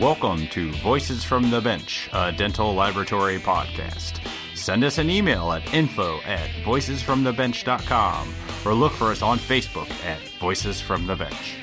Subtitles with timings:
[0.00, 4.18] Welcome to Voices from the Bench, a dental laboratory podcast.
[4.54, 8.34] Send us an email at info at voicesfromthebench.com
[8.64, 11.58] or look for us on Facebook at Voices from the Bench.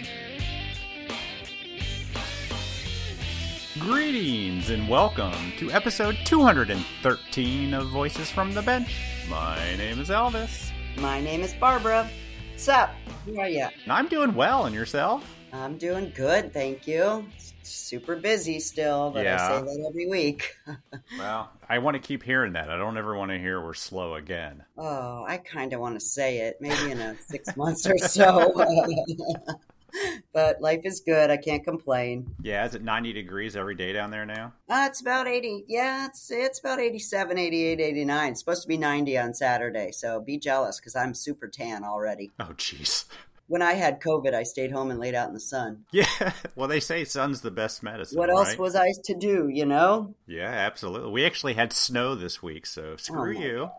[3.79, 8.95] Greetings and welcome to episode 213 of Voices from the Bench.
[9.27, 10.70] My name is Elvis.
[10.99, 12.07] My name is Barbara.
[12.51, 12.91] What's up?
[13.26, 13.67] How are you?
[13.88, 15.27] I'm doing well, and yourself?
[15.51, 17.26] I'm doing good, thank you.
[17.67, 20.55] Super busy still, but I say that every week.
[21.17, 22.70] Well, I want to keep hearing that.
[22.70, 24.63] I don't ever want to hear we're slow again.
[24.77, 28.53] oh, I kind of want to say it, maybe in a six months or so.
[30.34, 31.30] but life is good.
[31.31, 32.35] I can't complain.
[32.43, 34.54] Yeah, is it 90 degrees every day down there now?
[34.70, 35.65] Uh, it's about 80.
[35.68, 38.31] Yeah, it's it's about 87, 88, 89.
[38.31, 42.32] It's supposed to be 90 on Saturday, so be jealous because I'm super tan already.
[42.40, 43.05] Oh, jeez.
[43.48, 45.85] When I had COVID, I stayed home and laid out in the sun.
[45.91, 48.17] Yeah, well, they say sun's the best medicine.
[48.17, 48.59] What else right?
[48.59, 50.13] was I to do, you know?
[50.27, 51.12] Yeah, absolutely.
[51.12, 53.70] We actually had snow this week, so screw oh, my you.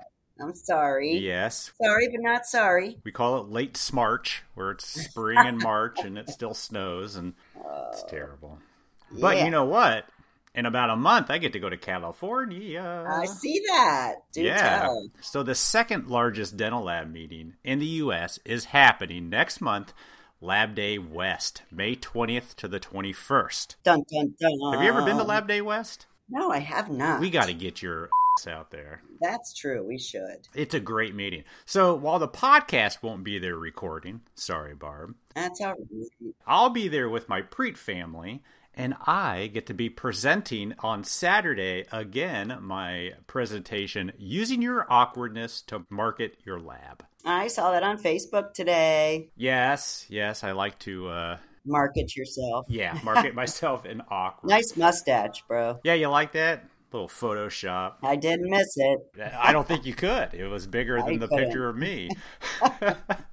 [0.40, 1.18] I'm sorry.
[1.18, 1.72] Yes.
[1.82, 2.98] Sorry, but not sorry.
[3.04, 7.34] We call it late smarch, where it's spring and March and it still snows, and
[7.90, 8.58] it's terrible.
[9.10, 9.44] But Yeah.
[9.46, 10.04] you know what?
[10.58, 13.06] In about a month, I get to go to California.
[13.08, 14.14] I see that.
[14.32, 14.80] Do yeah.
[14.80, 15.08] tell.
[15.20, 18.40] So the second largest dental lab meeting in the U.S.
[18.44, 19.92] is happening next month,
[20.40, 23.76] Lab Day West, May 20th to the 21st.
[23.84, 24.72] Dun dun dun.
[24.72, 26.06] Have you ever been to Lab Day West?
[26.28, 27.20] No, I have not.
[27.20, 28.10] We got to get your
[28.46, 29.02] out there.
[29.20, 29.84] That's true.
[29.84, 30.48] We should.
[30.54, 31.42] It's a great meeting.
[31.66, 36.34] So while the podcast won't be there recording, sorry, Barb, That's all right.
[36.46, 38.42] I'll be there with my Preet family,
[38.78, 45.84] and I get to be presenting on Saturday again my presentation using your awkwardness to
[45.90, 47.04] market your lab.
[47.24, 49.30] I saw that on Facebook today.
[49.36, 52.64] Yes, yes, I like to, uh, Market yourself.
[52.70, 54.48] yeah, market myself in awkward.
[54.48, 55.78] Nice mustache, bro.
[55.84, 56.64] Yeah, you like that?
[56.92, 57.94] Little Photoshop.
[58.02, 58.98] I didn't miss it.
[59.38, 60.32] I don't think you could.
[60.32, 61.44] It was bigger I than the couldn't.
[61.46, 62.08] picture of me.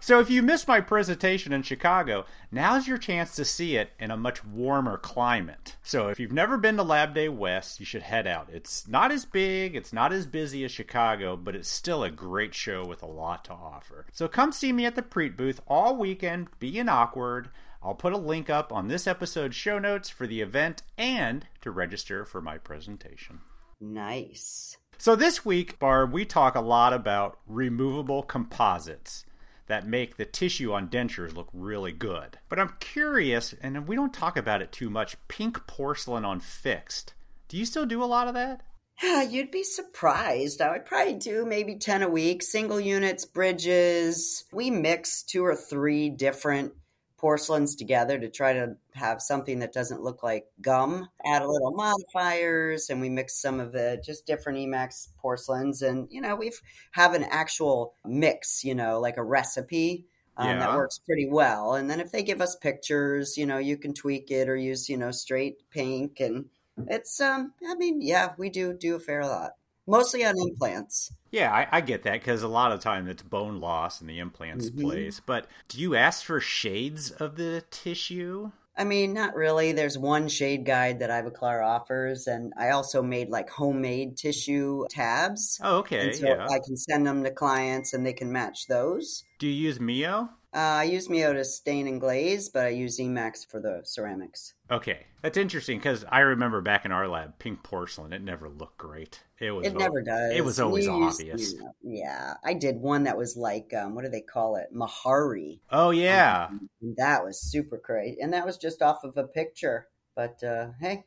[0.00, 4.10] so if you missed my presentation in Chicago, now's your chance to see it in
[4.10, 5.76] a much warmer climate.
[5.82, 8.48] So if you've never been to Lab Day West, you should head out.
[8.52, 12.54] It's not as big, it's not as busy as Chicago, but it's still a great
[12.54, 14.06] show with a lot to offer.
[14.12, 17.50] So come see me at the Preet booth all weekend, being awkward.
[17.82, 21.70] I'll put a link up on this episode's show notes for the event and to
[21.70, 23.40] register for my presentation.
[23.80, 24.76] Nice.
[24.98, 29.25] So this week, Barb, we talk a lot about removable composites
[29.66, 32.38] that make the tissue on dentures look really good.
[32.48, 37.14] But I'm curious, and we don't talk about it too much, pink porcelain on fixed.
[37.48, 38.62] Do you still do a lot of that?
[39.30, 40.60] You'd be surprised.
[40.60, 44.44] I would probably do maybe 10 a week, single units, bridges.
[44.52, 46.72] We mix two or three different
[47.18, 51.08] porcelains together to try to have something that doesn't look like gum.
[51.24, 55.82] Add a little modifiers and we mix some of the just different Emax porcelains.
[55.82, 56.60] And, you know, we've
[56.92, 60.06] have an actual mix, you know, like a recipe.
[60.36, 60.58] Um, Yeah.
[60.58, 61.74] That works pretty well.
[61.74, 64.88] And then if they give us pictures, you know, you can tweak it or use,
[64.88, 66.50] you know, straight pink and
[66.86, 69.52] it's um I mean, yeah, we do do a fair lot.
[69.86, 71.12] Mostly on implants.
[71.30, 74.18] Yeah, I, I get that because a lot of time it's bone loss in the
[74.18, 74.80] implants Mhm.
[74.80, 75.20] place.
[75.20, 78.50] But do you ask for shades of the tissue?
[78.78, 79.72] I mean, not really.
[79.72, 85.58] There's one shade guide that Ivoclar offers, and I also made like homemade tissue tabs.
[85.62, 86.46] Oh, okay, and so yeah.
[86.46, 89.24] I can send them to clients and they can match those.
[89.38, 90.28] Do you use Miyo?
[90.54, 94.52] Uh, I use Miyo to stain and glaze, but I use Emax for the ceramics.
[94.70, 98.12] Okay, that's interesting because I remember back in our lab, pink porcelain.
[98.12, 99.20] It never looked great.
[99.38, 99.66] It was.
[99.66, 100.32] It al- never does.
[100.34, 101.52] It was always You obvious.
[101.52, 104.66] you know, yeah, I did one that was like, um, what do they call it?
[104.74, 105.60] Mahari.
[105.70, 106.48] Oh yeah,
[106.80, 108.16] And that was super great.
[108.20, 109.86] And that was just off of a picture.
[110.16, 111.04] But uh, hey,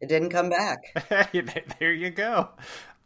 [0.00, 0.78] it didn't come back.
[1.78, 2.48] there you go.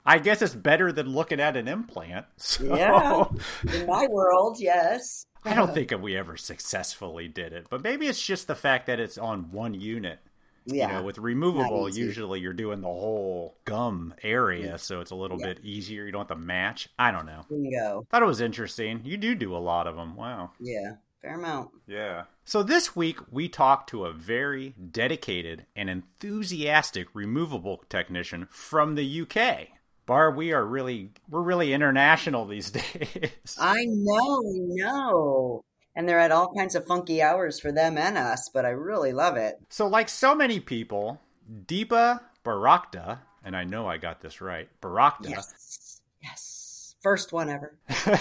[0.06, 2.26] I guess it's better than looking at an implant.
[2.38, 3.24] So Yeah.
[3.72, 5.26] In my world, yes.
[5.44, 9.00] I don't think we ever successfully did it, but maybe it's just the fact that
[9.00, 10.20] it's on one unit.
[10.64, 10.86] Yeah.
[10.86, 14.76] You know, with removable, usually you're doing the whole gum area, mm-hmm.
[14.76, 15.48] so it's a little Yeah.
[15.48, 16.04] bit easier.
[16.04, 16.88] You don't have to match.
[16.98, 17.44] I don't know.
[17.48, 18.06] Bingo.
[18.08, 19.00] Thought it was interesting.
[19.04, 20.14] You do do a lot of them.
[20.14, 20.52] Wow.
[20.60, 20.92] Yeah.
[21.20, 21.70] Fair amount.
[21.86, 22.24] Yeah.
[22.44, 29.22] So this week we talked to a very dedicated and enthusiastic removable technician from the
[29.22, 29.68] UK.
[30.06, 33.56] Barb, we are really we're really international these days.
[33.58, 35.64] I know, I know.
[35.94, 39.12] And they're at all kinds of funky hours for them and us, but I really
[39.12, 39.56] love it.
[39.68, 41.20] So like so many people,
[41.66, 46.00] Deepa Barakta, and I know I got this right, Barakta, Yes.
[46.22, 46.94] Yes.
[47.02, 47.76] First one ever.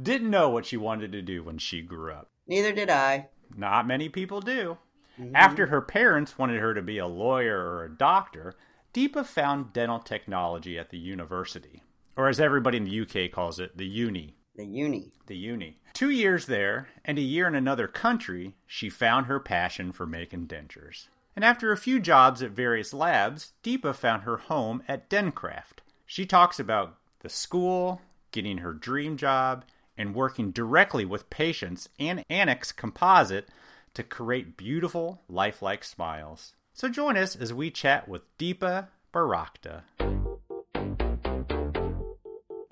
[0.00, 2.30] didn't know what she wanted to do when she grew up.
[2.46, 3.28] Neither did I.
[3.56, 4.78] Not many people do.
[5.18, 5.36] Mm-hmm.
[5.36, 8.54] After her parents wanted her to be a lawyer or a doctor,
[8.94, 11.82] Deepa found dental technology at the university,
[12.16, 14.36] or as everybody in the UK calls it, the uni.
[14.54, 15.10] The uni.
[15.26, 15.80] The uni.
[15.94, 20.46] Two years there and a year in another country, she found her passion for making
[20.46, 21.08] dentures.
[21.34, 25.80] And after a few jobs at various labs, Deepa found her home at Dencraft.
[26.06, 28.00] She talks about the school,
[28.30, 29.64] getting her dream job,
[29.98, 33.48] and working directly with patients and Annex Composite
[33.94, 36.54] to create beautiful, lifelike smiles.
[36.76, 39.82] So join us as we chat with Deepa Barakta.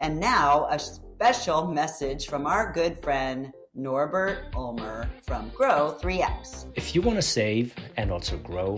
[0.01, 6.73] And now, a special message from our good friend Norbert Ulmer from Grow 3X.
[6.75, 8.77] If you want to save and also grow,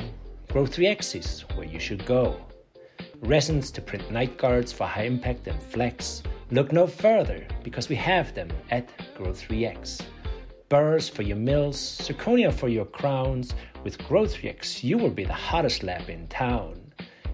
[0.53, 2.39] Grow 3X is where you should go.
[3.23, 6.23] Resins to print night guards for high impact and flex.
[6.51, 10.03] Look no further because we have them at Grow 3X.
[10.75, 13.55] Burrs for your mills, zirconia for your crowns.
[13.85, 16.93] With Grow 3X, you will be the hottest lab in town.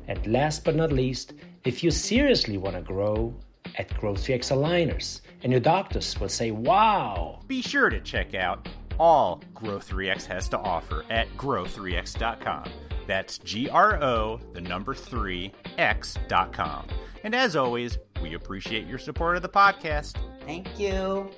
[0.08, 1.32] And last but not least,
[1.64, 3.34] if you seriously want to grow,
[3.76, 7.40] at Grow 3X Aligners, and your doctors will say, Wow!
[7.46, 12.70] Be sure to check out all Grow3X has to offer at grow3x.com.
[13.06, 16.88] That's G R O, the number 3, X.com.
[17.24, 20.16] And as always, we appreciate your support of the podcast.
[20.44, 21.30] Thank you.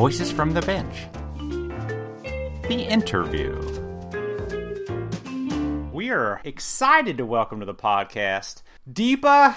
[0.00, 1.08] Voices from the Bench.
[2.68, 3.52] The interview.
[5.92, 9.54] We are excited to welcome to the podcast Deepa,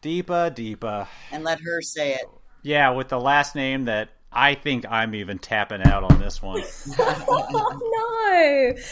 [0.00, 1.08] Deepa, Deepa.
[1.30, 2.24] And let her say it.
[2.62, 6.62] Yeah, with the last name that I think I'm even tapping out on this one.
[6.98, 8.82] oh, no.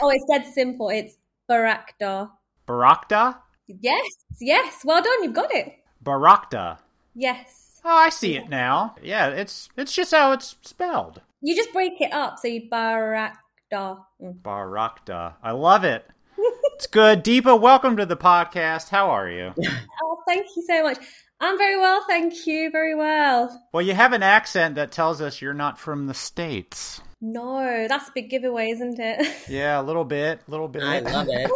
[0.00, 0.88] Oh, it's dead simple.
[0.88, 1.18] It's
[1.50, 2.30] Barakda.
[2.66, 3.36] Barakda?
[3.66, 4.06] Yes,
[4.40, 4.80] yes.
[4.86, 5.22] Well done.
[5.22, 5.74] You've got it.
[6.02, 6.78] Barakda.
[7.14, 7.63] Yes.
[7.86, 8.94] Oh, I see it now.
[9.02, 11.20] Yeah, it's it's just how it's spelled.
[11.42, 12.38] You just break it up.
[12.38, 13.28] So you Barakda.
[13.70, 14.40] Mm.
[14.40, 15.34] Barakda.
[15.42, 16.06] I love it.
[16.38, 17.22] it's good.
[17.22, 18.88] Deepa, welcome to the podcast.
[18.88, 19.52] How are you?
[20.02, 20.98] Oh, thank you so much.
[21.40, 22.70] I'm very well, thank you.
[22.70, 23.62] Very well.
[23.72, 27.02] Well, you have an accent that tells us you're not from the States.
[27.20, 29.26] No, that's a big giveaway, isn't it?
[29.48, 30.82] Yeah, a little bit, a little bit.
[30.82, 31.50] I love it.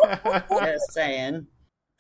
[0.51, 1.47] Just saying.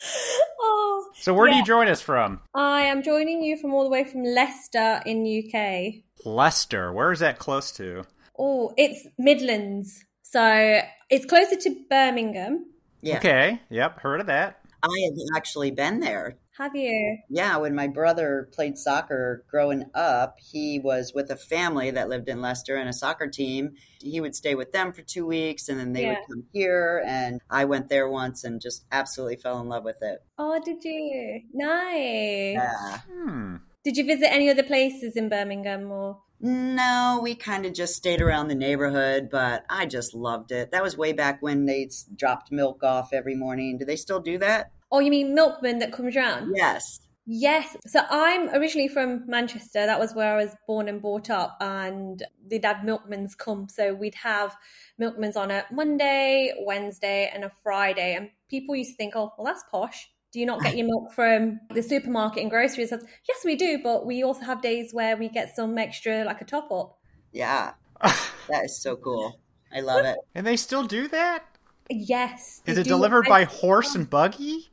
[0.61, 2.41] oh, so, where do you join us from?
[2.55, 6.03] I am joining you from all the way from Leicester in UK.
[6.25, 6.93] Leicester.
[6.93, 8.05] Where is that close to?
[8.39, 10.05] Oh, it's Midlands.
[10.23, 10.81] So
[11.11, 12.67] it's closer to Birmingham.
[13.00, 13.17] Yeah.
[13.17, 13.61] Okay.
[13.71, 14.00] Yep.
[14.00, 14.61] Heard of that.
[14.83, 16.37] I have actually been there.
[16.59, 17.19] Have you?
[17.31, 22.29] Yeah, when my brother played soccer growing up, he was with a family that lived
[22.29, 23.75] in Leicester and a soccer team.
[24.01, 26.09] He would stay with them for two weeks and then they Yeah.
[26.19, 27.01] would come here.
[27.07, 30.19] And I went there once and just absolutely fell in love with it.
[30.37, 31.43] Oh, did you?
[31.55, 32.55] Nice.
[32.55, 32.99] Yeah.
[33.09, 33.57] Hmm.
[33.85, 36.23] Did you visit any other places in Birmingham or?
[36.41, 40.71] No, we kind of just stayed around the neighborhood, but I just loved it.
[40.73, 43.79] That was way back when they dropped milk off every morning.
[43.79, 44.73] Do they still do that?
[44.90, 46.52] Oh, you mean milkman that comes round?
[46.56, 47.00] Yes.
[47.26, 47.76] Yes.
[47.87, 49.85] So I'm originally from Manchester.
[49.85, 53.69] That was where I was born and brought up, and they'd have milkmans come.
[53.69, 54.57] So we'd have
[55.00, 58.14] milkmans on a Monday, Wednesday, and a Friday.
[58.14, 60.09] And people used to think, oh, well, that's posh.
[60.33, 62.88] Do you not get your milk from the supermarket and groceries?
[62.90, 66.40] Said, yes, we do, but we also have days where we get some extra, like
[66.40, 66.99] a top up.
[67.33, 67.73] Yeah.
[68.49, 69.38] That is so cool.
[69.71, 70.16] I love it.
[70.35, 71.45] and they still do that?
[71.90, 72.62] Yes.
[72.66, 72.90] Is it do.
[72.90, 74.68] delivered I- by horse and buggy?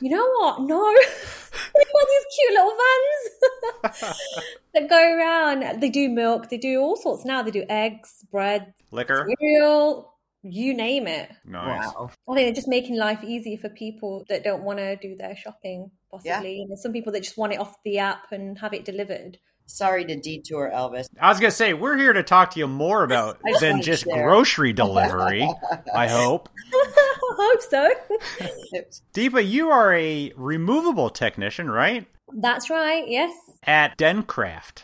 [0.00, 0.60] You know what?
[0.62, 0.92] No.
[0.94, 2.76] They've got these cute little
[3.82, 4.14] vans
[4.74, 5.80] that go around.
[5.80, 6.50] They do milk.
[6.50, 7.42] They do all sorts now.
[7.42, 9.26] They do eggs, bread, Liquor?
[9.40, 11.30] cereal, you name it.
[11.46, 11.86] Nice.
[11.94, 12.10] Wow.
[12.28, 15.36] I think they're just making life easy for people that don't want to do their
[15.36, 16.56] shopping, possibly.
[16.58, 19.38] You know, some people that just want it off the app and have it delivered.
[19.66, 21.06] Sorry to detour, Elvis.
[21.20, 23.82] I was going to say, we're here to talk to you more about just than
[23.82, 24.26] just share.
[24.28, 25.48] grocery delivery,
[25.94, 26.48] I hope.
[26.72, 26.90] I
[27.38, 27.90] hope so.
[29.14, 32.06] Deepa, you are a removable technician, right?
[32.32, 33.08] That's right.
[33.08, 33.34] Yes.
[33.64, 34.82] At Dencraft.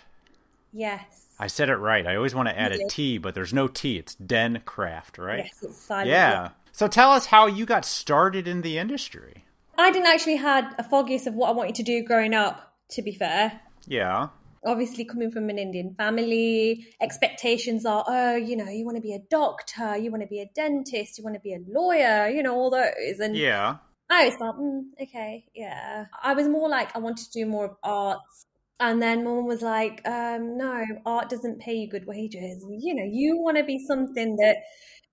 [0.72, 1.26] Yes.
[1.38, 2.06] I said it right.
[2.06, 3.96] I always want to add a T, but there's no T.
[3.96, 5.44] It's Dencraft, right?
[5.46, 6.08] Yes, it's silent.
[6.08, 6.50] Yeah.
[6.72, 9.44] So tell us how you got started in the industry.
[9.78, 13.02] I didn't actually had a foggiest of what I wanted to do growing up, to
[13.02, 13.60] be fair.
[13.86, 14.28] Yeah.
[14.64, 19.14] Obviously coming from an Indian family, expectations are, oh, you know, you want to be
[19.14, 22.42] a doctor, you want to be a dentist, you want to be a lawyer, you
[22.42, 23.18] know, all those.
[23.20, 23.78] And Yeah.
[24.10, 26.06] I was like, mm, okay, yeah.
[26.22, 28.44] I was more like, I wanted to do more of arts.
[28.80, 32.64] And then mom was like, um, no, art doesn't pay you good wages.
[32.68, 34.56] You know, you want to be something that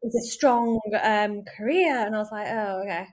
[0.04, 2.06] is a strong um, career.
[2.06, 3.08] And I was like, oh, okay.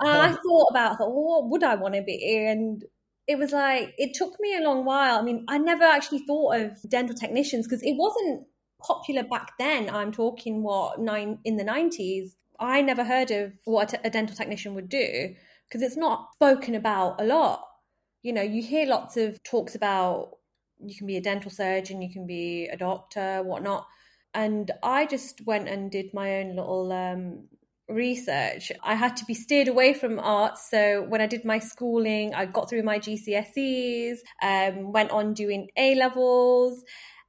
[0.00, 2.46] And I thought about, I thought, well, what would I want to be?
[2.46, 2.82] And
[3.26, 5.18] it was like it took me a long while.
[5.18, 8.46] I mean, I never actually thought of dental technicians because it wasn't
[8.80, 9.90] popular back then.
[9.90, 12.36] I'm talking what nine in the nineties.
[12.58, 15.34] I never heard of what a dental technician would do
[15.68, 17.64] because it's not spoken about a lot.
[18.22, 20.38] You know, you hear lots of talks about
[20.78, 23.86] you can be a dental surgeon, you can be a doctor, whatnot.
[24.34, 27.44] And I just went and did my own little um,
[27.88, 28.72] research.
[28.82, 30.70] I had to be steered away from arts.
[30.70, 35.68] So when I did my schooling, I got through my GCSEs, um, went on doing
[35.76, 36.82] A levels,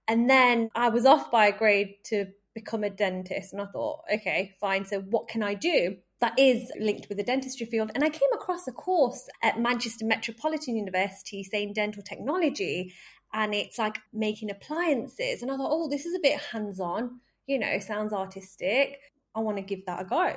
[0.07, 3.53] and then I was off by a grade to become a dentist.
[3.53, 4.85] And I thought, okay, fine.
[4.85, 5.97] So what can I do?
[6.21, 7.91] That is linked with the dentistry field.
[7.93, 12.93] And I came across a course at Manchester Metropolitan University saying dental technology.
[13.33, 15.41] And it's like making appliances.
[15.41, 18.97] And I thought, oh, this is a bit hands on, you know, sounds artistic.
[19.37, 20.35] I want to give that a go.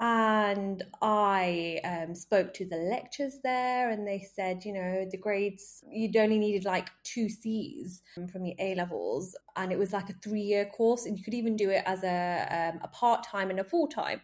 [0.00, 5.82] And I um, spoke to the lectures there, and they said, you know, the grades,
[5.88, 10.14] you'd only needed like two C's from your A levels, and it was like a
[10.14, 13.50] three year course, and you could even do it as a, um, a part time
[13.50, 14.20] and a full time.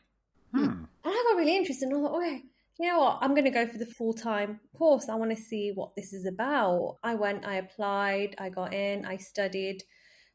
[0.52, 0.64] Hmm.
[0.64, 2.42] And I got really interested, and I thought, okay,
[2.78, 3.18] you know what?
[3.20, 5.08] I'm going to go for the full time course.
[5.08, 6.96] I want to see what this is about.
[7.02, 9.82] I went, I applied, I got in, I studied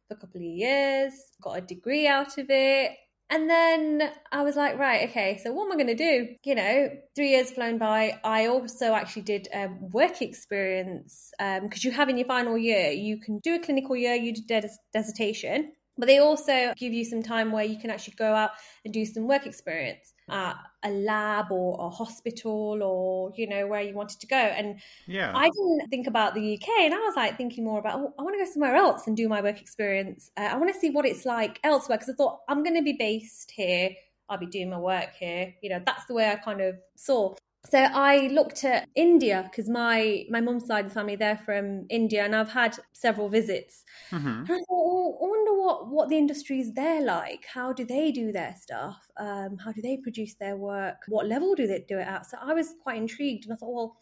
[0.08, 2.92] for a couple of years, got a degree out of it,
[3.30, 6.36] and then I was like, right, okay, so what am I going to do?
[6.44, 8.20] You know, three years flown by.
[8.24, 12.92] I also actually did um, work experience because um, you have in your final year,
[12.92, 17.04] you can do a clinical year, you did des- dissertation, but they also give you
[17.04, 18.52] some time where you can actually go out
[18.84, 23.82] and do some work experience at a lab or a hospital or you know where
[23.82, 24.36] you wanted to go.
[24.36, 25.32] And yeah.
[25.36, 28.24] I didn't think about the uk and i was like thinking more about oh, i
[28.24, 30.32] want to go somewhere else and do my work experience.
[30.38, 31.98] Uh, i want to see what it's like elsewhere.
[31.98, 33.92] Because i thought i'm going to be based here.
[34.28, 35.54] I'll be doing my work here.
[35.62, 37.36] You know that's the way i kind of saw
[37.70, 41.86] so I looked at India because my my mum's side of the family they're from
[41.90, 43.84] India, and I've had several visits.
[44.12, 44.28] Mm-hmm.
[44.28, 47.46] And I thought, oh, I wonder what what the industry is there like.
[47.54, 49.08] How do they do their stuff?
[49.18, 50.98] Um, how do they produce their work?
[51.08, 52.26] What level do they do it at?
[52.26, 53.98] So I was quite intrigued, and I thought, well,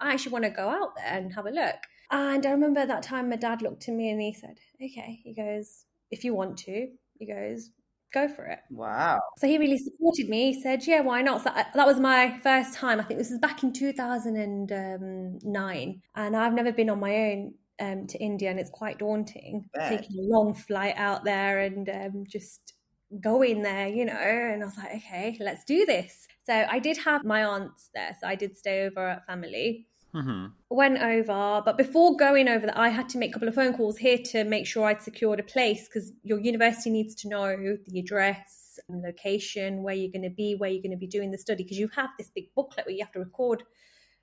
[0.00, 1.76] I actually want to go out there and have a look.
[2.10, 5.34] And I remember that time my dad looked at me and he said, "Okay," he
[5.34, 7.70] goes, "If you want to," he goes,
[8.12, 8.58] go for it.
[8.70, 9.20] Wow.
[9.38, 10.52] So he really supported me.
[10.52, 11.44] He said, yeah, why not?
[11.44, 13.00] So I, that was my first time.
[13.00, 16.02] I think this was back in 2009.
[16.16, 19.68] And I've never been on my own um, to India and it's quite daunting.
[19.88, 22.72] Taking a long flight out there and um, just
[23.20, 24.14] going there, you know.
[24.14, 26.26] And I was like, okay, let's do this.
[26.44, 28.16] So I did have my aunts there.
[28.20, 30.46] So I did stay over at family Mm-hmm.
[30.70, 33.74] went over but before going over that i had to make a couple of phone
[33.74, 37.76] calls here to make sure i'd secured a place because your university needs to know
[37.86, 41.30] the address and location where you're going to be where you're going to be doing
[41.30, 43.62] the study because you have this big booklet where you have to record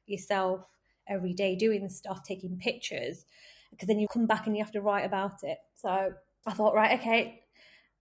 [0.07, 0.61] yourself
[1.07, 3.25] every day doing stuff taking pictures
[3.69, 6.11] because then you come back and you have to write about it so
[6.47, 7.43] i thought right okay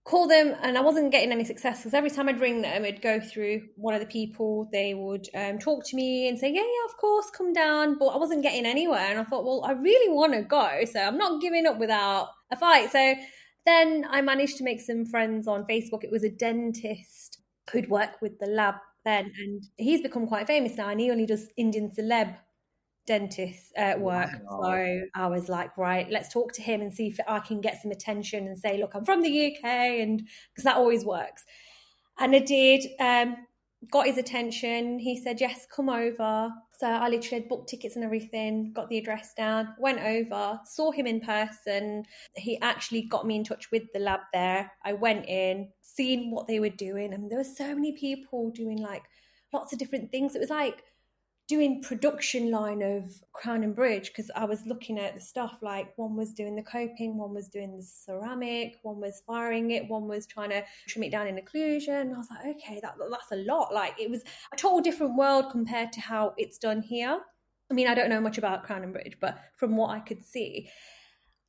[0.04, 3.00] call them and I wasn't getting any success because every time I'd ring them, it'd
[3.00, 4.68] go through one of the people.
[4.70, 7.98] They would um, talk to me and say, Yeah, yeah, of course, come down.
[7.98, 9.06] But I wasn't getting anywhere.
[9.10, 10.80] And I thought, Well, I really want to go.
[10.90, 12.92] So I'm not giving up without a fight.
[12.92, 13.14] So
[13.64, 16.04] then I managed to make some friends on Facebook.
[16.04, 17.38] It was a dentist
[17.72, 18.74] who'd work with the lab
[19.06, 19.32] then.
[19.38, 20.90] And he's become quite famous now.
[20.90, 22.36] And he only does Indian celeb
[23.06, 24.30] dentist uh, work.
[24.48, 24.62] Wow.
[24.62, 27.80] So I was like, right, let's talk to him and see if I can get
[27.82, 31.44] some attention and say, look, I'm from the UK, and because that always works.
[32.18, 32.84] And I did.
[33.00, 33.36] Um,
[33.90, 34.98] got his attention.
[34.98, 36.50] He said, yes, come over.
[36.78, 40.90] So I literally had booked tickets and everything, got the address down, went over, saw
[40.90, 42.04] him in person.
[42.34, 44.72] He actually got me in touch with the lab there.
[44.84, 48.78] I went in, seen what they were doing, and there were so many people doing
[48.78, 49.04] like
[49.52, 50.34] lots of different things.
[50.34, 50.82] It was like
[51.46, 55.92] doing production line of Crown and Bridge because I was looking at the stuff like
[55.96, 60.08] one was doing the coping, one was doing the ceramic, one was firing it, one
[60.08, 62.00] was trying to trim it down in occlusion.
[62.00, 63.74] And I was like, okay, that, that's a lot.
[63.74, 64.22] Like it was
[64.52, 67.20] a total different world compared to how it's done here.
[67.70, 70.24] I mean, I don't know much about Crown and Bridge, but from what I could
[70.24, 70.70] see,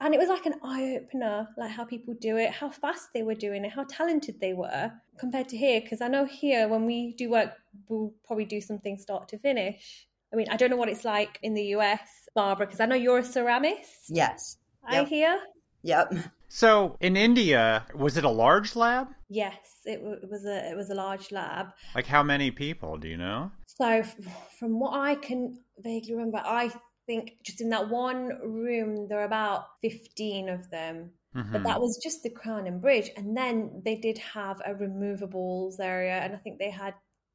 [0.02, 3.24] and it was like an eye opener, like how people do it, how fast they
[3.24, 5.82] were doing it, how talented they were compared to here.
[5.82, 7.52] Because I know here, when we do work,
[7.88, 10.08] we'll probably do something start to finish.
[10.34, 12.96] I mean, I don't know what it's like in the US, Barbara, because I know
[12.96, 14.10] you're a ceramist.
[14.10, 14.58] Yes.
[14.86, 15.08] I Yep.
[15.08, 15.40] hear.
[15.84, 16.14] Yep.
[16.48, 19.08] So in India, was it a large lab?
[19.30, 21.68] Yes, it, w- it was a it was a large lab.
[21.94, 22.98] Like how many people?
[22.98, 23.52] Do you know?
[23.66, 24.16] So, f-
[24.58, 26.72] from what I can vaguely remember, I
[27.06, 31.12] think just in that one room there are about fifteen of them.
[31.36, 31.52] Mhm.
[31.52, 33.10] But that was just the crown and bridge.
[33.18, 36.94] And then they did have a removables area, and I think they had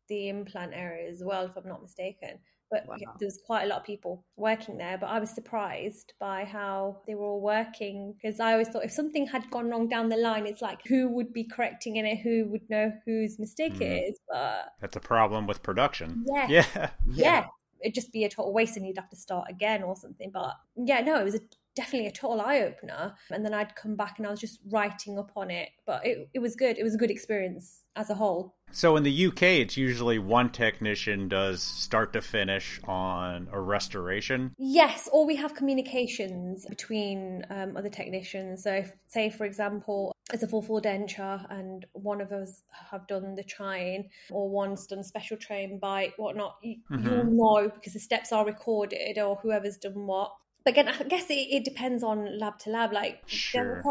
[0.08, 2.38] the implant area as well, if I'm not mistaken.
[2.70, 2.96] but wow.
[3.20, 4.96] was quite a lot of people working there.
[4.96, 8.92] But I was surprised by how they were all working because I always thought if
[8.92, 12.46] something had gone wrong down the line, it's like who would be correcting it, who
[12.50, 13.82] would know whose mistake mm.
[13.82, 14.20] it is.
[14.28, 16.24] But that's a problem with production.
[16.32, 17.46] Yeah, yeah, yeah.
[17.82, 20.30] It'd just be a total waste, and you'd have to start again or something.
[20.30, 21.40] But yeah, no, it was a
[21.76, 23.14] definitely a total eye opener.
[23.30, 25.70] And then I'd come back and I was just writing up on it.
[25.86, 26.78] But it, it was good.
[26.78, 28.54] It was a good experience as a whole.
[28.72, 34.54] So in the UK, it's usually one technician does start to finish on a restoration.
[34.58, 38.62] Yes, or we have communications between um, other technicians.
[38.62, 43.08] So, if, say for example, it's a full full denture, and one of us have
[43.08, 46.56] done the trying, or one's done special train bite, whatnot.
[46.62, 47.08] You, mm-hmm.
[47.08, 50.30] You'll know because the steps are recorded, or whoever's done what
[50.64, 52.92] but again, I guess it, it, depends on lab to lab.
[52.92, 53.82] Like sure.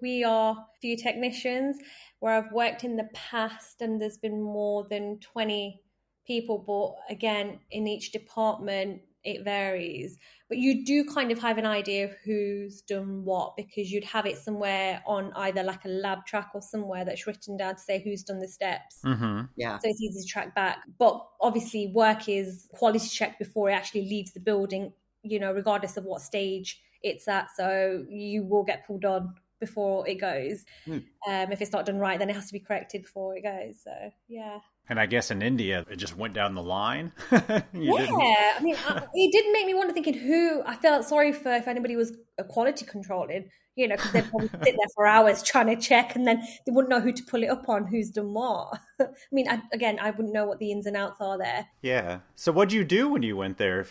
[0.00, 1.76] We are few technicians.
[2.20, 5.82] Where I've worked in the past, and there's been more than twenty
[6.26, 6.58] people.
[6.58, 10.18] But again, in each department, it varies.
[10.48, 14.26] But you do kind of have an idea of who's done what because you'd have
[14.26, 18.00] it somewhere on either like a lab track or somewhere that's written down to say
[18.02, 19.00] who's done the steps.
[19.04, 19.42] Mm-hmm.
[19.56, 19.78] Yeah.
[19.78, 20.78] So it's easy to track back.
[20.98, 24.92] But obviously, work is quality checked before it actually leaves the building
[25.26, 27.48] you know, regardless of what stage it's at.
[27.56, 30.64] So you will get pulled on before it goes.
[30.86, 31.04] Mm.
[31.28, 33.82] Um, if it's not done right, then it has to be corrected before it goes.
[33.82, 33.92] So
[34.28, 34.58] yeah.
[34.88, 37.12] And I guess in India, it just went down the line.
[37.32, 38.20] yeah, didn't...
[38.20, 41.66] I mean, I, it did make me wonder, thinking who I felt sorry for if
[41.66, 45.66] anybody was a quality controlling, you know, because they'd probably sit there for hours trying
[45.66, 48.32] to check, and then they wouldn't know who to pull it up on, who's done
[48.32, 48.78] what.
[49.00, 51.66] I mean, I, again, I wouldn't know what the ins and outs are there.
[51.82, 52.20] Yeah.
[52.36, 53.86] So, what do you do when you went there?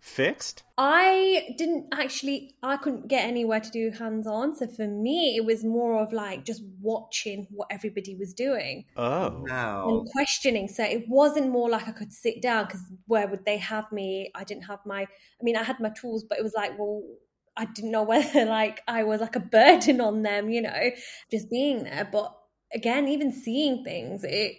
[0.00, 0.62] Fixed?
[0.76, 4.54] I didn't actually, I couldn't get anywhere to do hands on.
[4.54, 8.84] So for me, it was more of like just watching what everybody was doing.
[8.96, 9.44] Oh.
[9.48, 9.88] Wow.
[9.88, 10.68] And questioning.
[10.68, 14.30] So it wasn't more like I could sit down because where would they have me?
[14.34, 17.02] I didn't have my, I mean, I had my tools, but it was like, well,
[17.56, 20.90] I didn't know whether like I was like a burden on them, you know,
[21.30, 22.08] just being there.
[22.10, 22.34] But
[22.72, 24.54] again, even seeing things, it,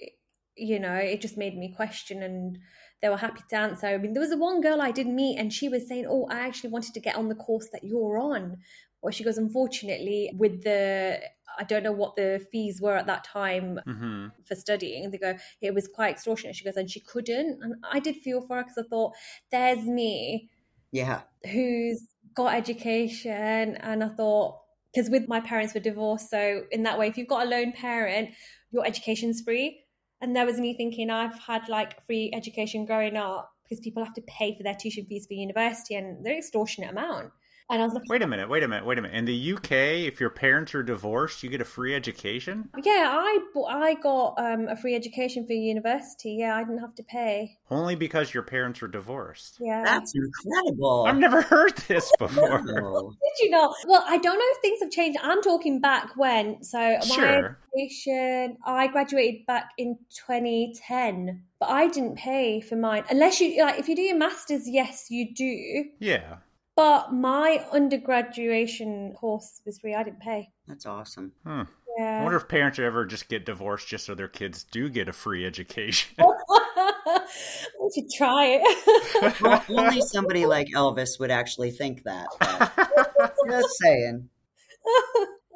[0.56, 2.58] you know, it just made me question and
[3.02, 3.88] they were happy to answer.
[3.88, 6.28] I mean, there was a one girl I did meet, and she was saying, "Oh,
[6.30, 8.58] I actually wanted to get on the course that you're on."
[9.02, 11.22] Well, she goes, unfortunately, with the
[11.58, 14.28] I don't know what the fees were at that time mm-hmm.
[14.46, 15.12] for studying.
[15.12, 16.56] They go, it was quite extortionate.
[16.56, 17.60] She goes, and she couldn't.
[17.62, 19.14] And I did feel for her because I thought,
[19.52, 20.50] there's me,
[20.92, 24.60] yeah, who's got education, and I thought
[24.94, 27.74] because with my parents were divorced, so in that way, if you've got a lone
[27.74, 28.30] parent,
[28.72, 29.84] your education's free.
[30.22, 34.14] And there was me thinking, I've had like free education growing up because people have
[34.16, 37.32] to pay for their tuition fees for university and they're extortionate amount.
[37.72, 39.16] And I was like, wait a minute, wait a minute, wait a minute.
[39.16, 39.72] In the UK,
[40.08, 42.68] if your parents are divorced, you get a free education.
[42.84, 46.38] Yeah, I I got um, a free education for university.
[46.40, 47.58] Yeah, I didn't have to pay.
[47.70, 49.58] Only because your parents were divorced.
[49.60, 51.06] Yeah, that's incredible.
[51.08, 52.58] I've never heard this before.
[52.64, 53.76] Did you not?
[53.88, 55.20] Well, I don't know if things have changed.
[55.22, 56.64] I'm talking back when.
[56.64, 57.58] So sure.
[57.76, 63.62] my education, I graduated back in 2010 but I didn't pay for mine unless you
[63.62, 66.38] like if you do your masters yes you do yeah
[66.80, 69.94] but my undergraduation course was free.
[69.94, 70.50] I didn't pay.
[70.66, 71.34] That's awesome.
[71.46, 71.64] Hmm.
[71.98, 72.20] Yeah.
[72.22, 75.14] I wonder if parents ever just get divorced just so their kids do get a
[75.14, 76.16] free education.
[76.20, 79.42] I should try it.
[79.42, 82.28] well, only somebody like Elvis would actually think that.
[83.50, 84.30] Just saying.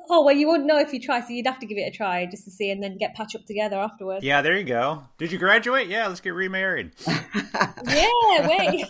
[0.10, 1.92] Oh well, you wouldn't know if you try, so you'd have to give it a
[1.92, 4.24] try just to see, and then get patched up together afterwards.
[4.24, 5.04] Yeah, there you go.
[5.18, 5.88] Did you graduate?
[5.88, 6.92] Yeah, let's get remarried.
[7.08, 8.86] yeah, wait.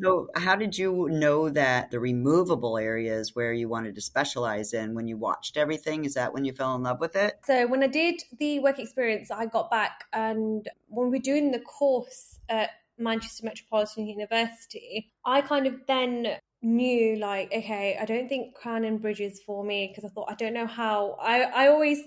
[0.00, 4.94] So, how did you know that the removable areas where you wanted to specialize in
[4.94, 6.04] when you watched everything?
[6.04, 7.38] Is that when you fell in love with it?
[7.44, 11.60] So, when I did the work experience, I got back, and when we're doing the
[11.60, 18.52] course at Manchester Metropolitan University, I kind of then knew like okay i don't think
[18.52, 22.00] crown and bridges for me because i thought i don't know how i i always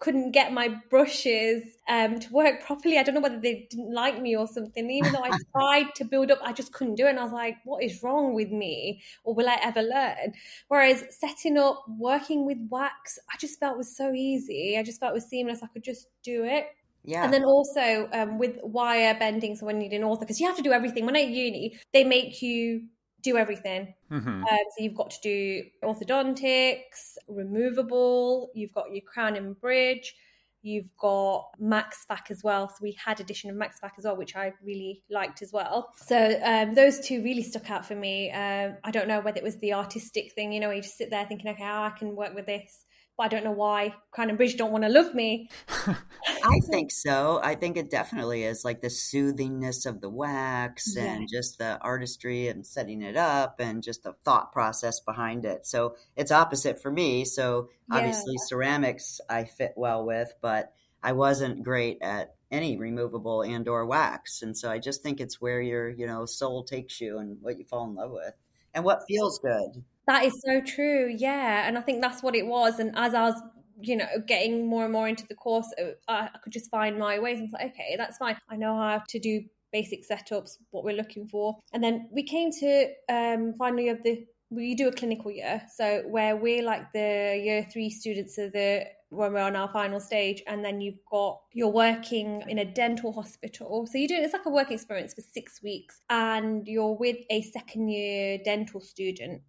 [0.00, 2.98] couldn't get my brushes um, to work properly.
[2.98, 4.90] I don't know whether they didn't like me or something.
[4.90, 7.10] Even though I tried to build up, I just couldn't do it.
[7.10, 9.02] And I was like, what is wrong with me?
[9.24, 10.32] Or will I ever learn?
[10.68, 14.76] Whereas setting up, working with wax, I just felt was so easy.
[14.78, 15.62] I just felt it was seamless.
[15.62, 16.68] I could just do it.
[17.04, 17.24] Yeah.
[17.24, 20.46] And then also um, with wire bending, so when you need an ortho, because you
[20.46, 21.06] have to do everything.
[21.06, 22.84] When at uni, they make you
[23.22, 23.94] do everything.
[24.10, 24.28] Mm-hmm.
[24.28, 30.14] Um, so you've got to do orthodontics, removable, you've got your crown and bridge,
[30.62, 32.68] you've got Max Fac as well.
[32.68, 35.92] So we had edition of Max Fac as well, which I really liked as well.
[35.96, 38.30] So um, those two really stuck out for me.
[38.30, 41.10] Um, I don't know whether it was the artistic thing, you know, you just sit
[41.10, 42.84] there thinking, okay, oh, I can work with this.
[43.20, 45.50] I don't know why Crown and Bridge don't want to love me.
[45.86, 47.40] I think so.
[47.42, 51.04] I think it definitely is like the soothingness of the wax yeah.
[51.04, 55.66] and just the artistry and setting it up and just the thought process behind it.
[55.66, 57.24] So it's opposite for me.
[57.24, 58.46] So obviously yeah.
[58.46, 64.42] ceramics I fit well with, but I wasn't great at any removable and or wax.
[64.42, 67.58] And so I just think it's where your, you know, soul takes you and what
[67.58, 68.34] you fall in love with
[68.74, 69.84] and what feels good.
[70.06, 71.14] That is so true.
[71.16, 71.66] Yeah.
[71.66, 72.78] And I think that's what it was.
[72.78, 73.40] And as I was
[73.82, 77.18] you know, getting more and more into the course, uh, I, could just find my
[77.18, 77.38] ways.
[77.38, 78.36] And like, okay, that's fine.
[78.50, 81.56] I know how to do basic setups, what we're looking for.
[81.72, 86.02] And then we came to um, finally of the we do a clinical year, so
[86.08, 90.42] where we're like the year three students of the when we're on our final stage,
[90.48, 93.86] and then you've got you're working in a dental hospital.
[93.86, 97.42] So you do it's like a work experience for six weeks, and you're with a
[97.42, 99.42] second year dental student,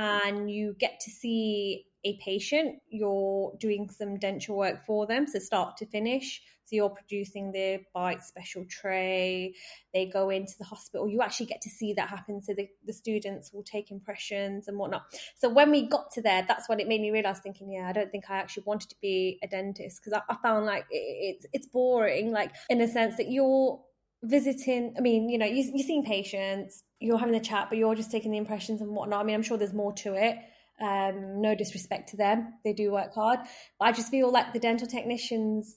[0.00, 5.38] and you get to see a patient, you're doing some dental work for them, so
[5.38, 6.40] start to finish.
[6.64, 9.54] So you're producing their bite special tray.
[9.92, 11.06] They go into the hospital.
[11.08, 12.40] You actually get to see that happen.
[12.40, 15.02] So the, the students will take impressions and whatnot.
[15.36, 17.92] So when we got to there, that's when it made me realize, thinking, yeah, I
[17.92, 21.36] don't think I actually wanted to be a dentist because I, I, found like it,
[21.42, 23.80] it's it's boring, like in a sense that you're
[24.22, 24.94] visiting.
[24.96, 28.10] I mean, you know, you, you're seeing patients, you're having the chat, but you're just
[28.10, 29.20] taking the impressions and whatnot.
[29.20, 30.36] I mean, I'm sure there's more to it
[30.80, 33.40] um, no disrespect to them, they do work hard.
[33.78, 35.76] But I just feel like the dental technicians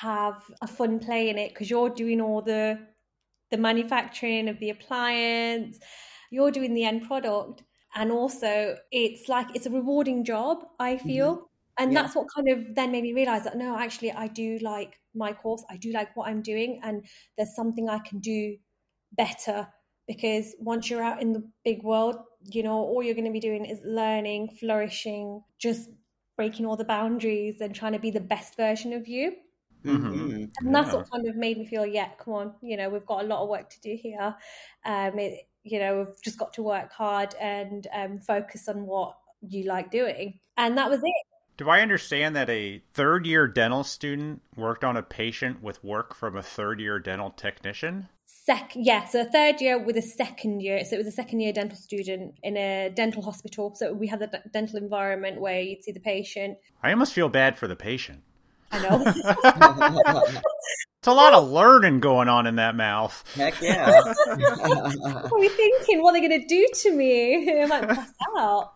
[0.00, 2.78] have a fun play in it because you're doing all the
[3.50, 5.78] the manufacturing of the appliance,
[6.30, 7.62] you're doing the end product,
[7.94, 10.64] and also it's like it's a rewarding job.
[10.78, 11.08] I mm-hmm.
[11.08, 11.34] feel.
[11.34, 11.44] Mm-hmm.
[11.78, 12.02] And yeah.
[12.02, 15.32] that's what kind of then made me realize that no, actually, I do like my
[15.32, 15.64] course.
[15.70, 18.56] I do like what I'm doing, and there's something I can do
[19.12, 19.68] better
[20.06, 23.40] because once you're out in the big world, you know, all you're going to be
[23.40, 25.88] doing is learning, flourishing, just
[26.36, 29.32] breaking all the boundaries and trying to be the best version of you.
[29.84, 30.44] Mm-hmm.
[30.60, 30.96] And that's yeah.
[30.96, 33.42] what kind of made me feel, yeah, come on, you know, we've got a lot
[33.42, 34.34] of work to do here.
[34.84, 39.16] Um, it, you know, we've just got to work hard and um, focus on what
[39.40, 40.38] you like doing.
[40.56, 41.26] And that was it.
[41.56, 46.14] Do I understand that a third year dental student worked on a patient with work
[46.14, 48.08] from a third year dental technician?
[48.44, 51.52] Sec yeah so third year with a second year so it was a second year
[51.52, 53.74] dental student in a dental hospital.
[53.74, 56.58] So we had the d- dental environment where you'd see the patient.
[56.82, 58.22] I almost feel bad for the patient.
[58.70, 60.22] I know.
[60.98, 63.24] It's a lot of learning going on in that mouth.
[63.34, 63.90] Heck yeah.
[64.26, 66.00] What are we thinking?
[66.00, 67.62] What are they going to do to me?
[67.62, 68.74] I might pass out.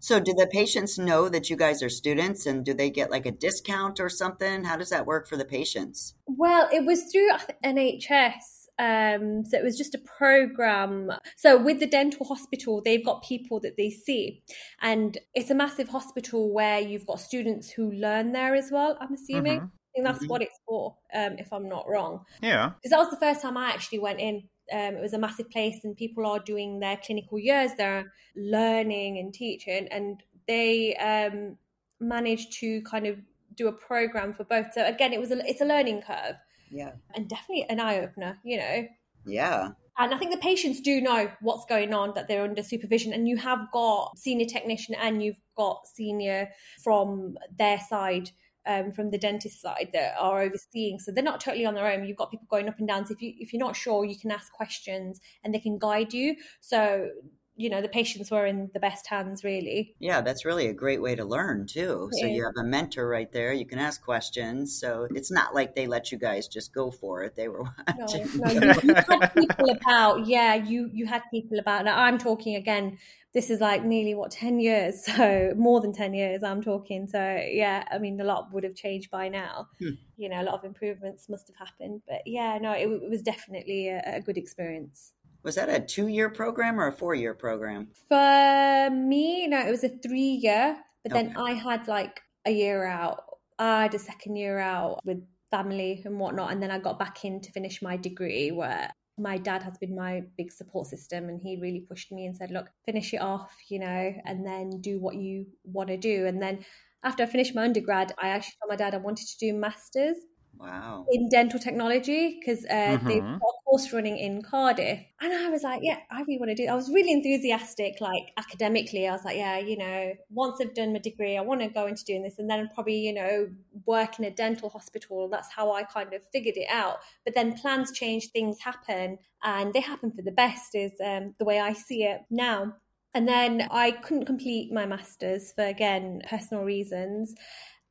[0.00, 3.26] So do the patients know that you guys are students and do they get like
[3.26, 4.64] a discount or something?
[4.64, 6.14] How does that work for the patients?
[6.26, 7.30] Well it was through
[7.64, 11.12] nhs um, so it was just a program.
[11.36, 14.42] So with the dental hospital, they've got people that they see,
[14.80, 18.96] and it's a massive hospital where you've got students who learn there as well.
[19.00, 19.60] I'm assuming.
[19.60, 19.66] Mm-hmm.
[19.66, 20.28] I think that's mm-hmm.
[20.28, 22.20] what it's for, um, if I'm not wrong.
[22.42, 22.72] Yeah.
[22.76, 24.42] Because that was the first time I actually went in.
[24.70, 27.70] Um, it was a massive place, and people are doing their clinical years.
[27.78, 31.56] They're learning and teaching, and they um,
[31.98, 33.16] managed to kind of
[33.54, 34.66] do a program for both.
[34.74, 36.36] So again, it was a, it's a learning curve.
[36.76, 36.92] Yeah.
[37.14, 38.86] And definitely an eye opener, you know.
[39.24, 39.70] Yeah.
[39.98, 43.14] And I think the patients do know what's going on, that they're under supervision.
[43.14, 46.50] And you have got senior technician and you've got senior
[46.84, 48.30] from their side,
[48.66, 50.98] um, from the dentist side that are overseeing.
[50.98, 52.04] So they're not totally on their own.
[52.04, 53.06] You've got people going up and down.
[53.06, 56.12] So if you if you're not sure, you can ask questions and they can guide
[56.12, 56.36] you.
[56.60, 57.08] So
[57.56, 59.94] you know the patients were in the best hands really.
[59.98, 62.10] Yeah that's really a great way to learn too.
[62.12, 63.52] So you have a mentor right there.
[63.52, 64.78] You can ask questions.
[64.78, 67.34] So it's not like they let you guys just go for it.
[67.34, 67.64] They were
[67.98, 71.84] watching no, no you, you, had people about yeah you you had people about.
[71.84, 72.98] Now i'm talking again
[73.32, 75.04] this is like nearly what 10 years?
[75.16, 77.06] So more than 10 years i'm talking.
[77.06, 79.68] So yeah i mean a lot would have changed by now.
[79.78, 79.90] Hmm.
[80.16, 82.02] you know a lot of improvements must have happened.
[82.06, 85.12] But yeah no it, it was definitely a, a good experience
[85.46, 87.88] was that a two year program or a four year program?
[88.08, 91.22] For me, no, it was a three year, but okay.
[91.22, 93.22] then I had like a year out.
[93.58, 97.24] I had a second year out with family and whatnot, and then I got back
[97.24, 101.40] in to finish my degree where my dad has been my big support system and
[101.40, 105.00] he really pushed me and said look finish it off you know and then do
[105.00, 106.62] what you want to do and then
[107.02, 110.16] after i finished my undergrad i actually told my dad i wanted to do masters
[110.58, 111.06] Wow.
[111.10, 113.08] In dental technology because uh, mm-hmm.
[113.08, 115.00] they've got a course running in Cardiff.
[115.20, 118.32] And I was like, yeah, I really want to do I was really enthusiastic, like
[118.36, 119.06] academically.
[119.06, 121.86] I was like, yeah, you know, once I've done my degree, I want to go
[121.86, 123.48] into doing this and then probably, you know,
[123.84, 125.28] work in a dental hospital.
[125.28, 126.98] That's how I kind of figured it out.
[127.24, 131.44] But then plans change, things happen, and they happen for the best, is um, the
[131.44, 132.74] way I see it now.
[133.14, 137.34] And then I couldn't complete my master's for, again, personal reasons.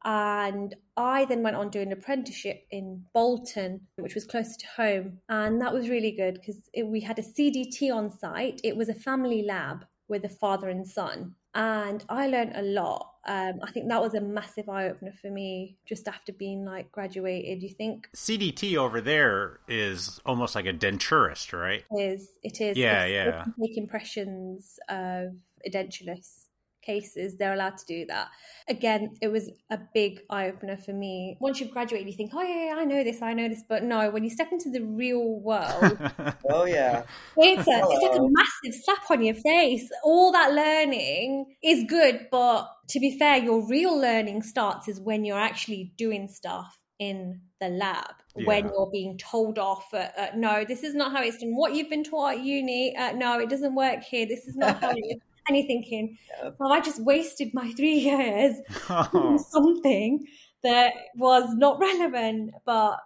[0.05, 5.19] And I then went on doing an apprenticeship in Bolton, which was closer to home.
[5.27, 8.61] And that was really good because we had a CDT on site.
[8.63, 11.33] It was a family lab with a father and son.
[11.55, 13.13] And I learned a lot.
[13.25, 16.91] Um, I think that was a massive eye opener for me just after being like
[16.91, 17.63] graduated.
[17.63, 21.83] You think CDT over there is almost like a denturist, right?
[21.91, 22.29] It is.
[22.43, 22.77] It is.
[22.77, 23.65] Yeah, It's- yeah.
[23.65, 25.29] Take impressions of
[25.67, 26.44] edentulous
[26.85, 27.37] cases.
[27.37, 28.27] They're allowed to do that.
[28.67, 31.37] Again, it was a big eye opener for me.
[31.39, 33.63] Once you've graduated, you think, oh yeah, yeah, I know this, I know this.
[33.67, 35.97] But no, when you step into the real world,
[36.49, 37.03] Oh yeah.
[37.37, 39.89] it's, a, it's like a massive slap on your face.
[40.03, 45.25] All that learning is good, but to be fair, your real learning starts is when
[45.25, 48.13] you're actually doing stuff in the lab.
[48.43, 51.55] When you're being told off, uh, uh, no, this is not how it's done.
[51.55, 54.25] What you've been taught at uni, uh, no, it doesn't work here.
[54.25, 55.21] This is not how it is.
[55.47, 56.55] And you're thinking, Yep.
[56.59, 58.55] well, I just wasted my three years
[58.89, 59.37] Oh.
[59.49, 60.25] something
[60.63, 62.51] that was not relevant.
[62.65, 62.99] But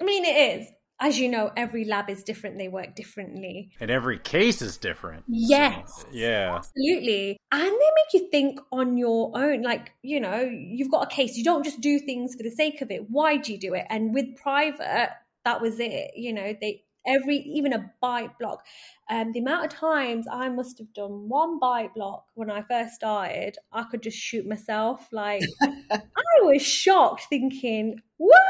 [0.00, 0.68] I mean, it is.
[1.02, 2.58] As you know, every lab is different.
[2.58, 3.70] They work differently.
[3.80, 5.24] and every case is different.
[5.28, 6.02] Yes.
[6.02, 6.56] So, yeah.
[6.56, 7.38] Absolutely.
[7.50, 9.62] And they make you think on your own.
[9.62, 11.38] Like, you know, you've got a case.
[11.38, 13.08] You don't just do things for the sake of it.
[13.08, 13.86] Why do you do it?
[13.88, 15.08] And with private,
[15.46, 16.10] that was it.
[16.16, 18.62] You know, they every even a bite block.
[19.10, 22.94] Um, the amount of times I must have done one bite block when I first
[22.94, 25.08] started, I could just shoot myself.
[25.10, 25.42] Like
[25.90, 25.98] I
[26.42, 28.42] was shocked, thinking, "What?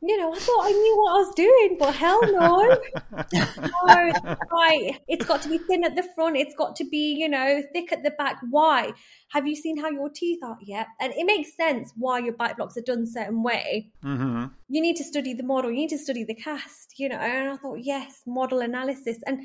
[0.00, 2.78] You know, I thought I knew what I was doing, but hell no."
[3.34, 4.12] no,
[4.50, 4.98] right.
[5.08, 6.38] It's got to be thin at the front.
[6.38, 8.38] It's got to be, you know, thick at the back.
[8.48, 8.92] Why?
[9.32, 10.86] Have you seen how your teeth are yet?
[11.00, 13.90] And it makes sense why your bite blocks are done a certain way.
[14.02, 15.70] hmm You need to study the model.
[15.70, 17.16] You need to study the cast, you know.
[17.16, 19.18] And I thought, yes, model analysis.
[19.26, 19.40] And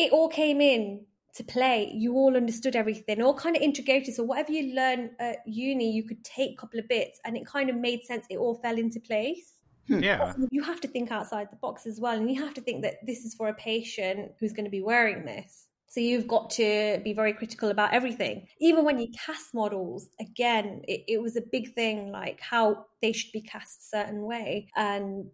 [0.00, 0.82] it all came in
[1.36, 1.78] to play.
[1.94, 4.14] You all understood everything, all kind of integrated.
[4.14, 7.46] So whatever you learn at uni, you could take a couple of bits and it
[7.46, 8.24] kind of made sense.
[8.30, 9.46] It all fell into place
[9.88, 10.34] Yeah.
[10.50, 12.96] you have to think outside the box as well and you have to think that
[13.04, 17.00] this is for a patient who's going to be wearing this so you've got to
[17.02, 21.40] be very critical about everything even when you cast models again it, it was a
[21.40, 25.26] big thing like how they should be cast a certain way and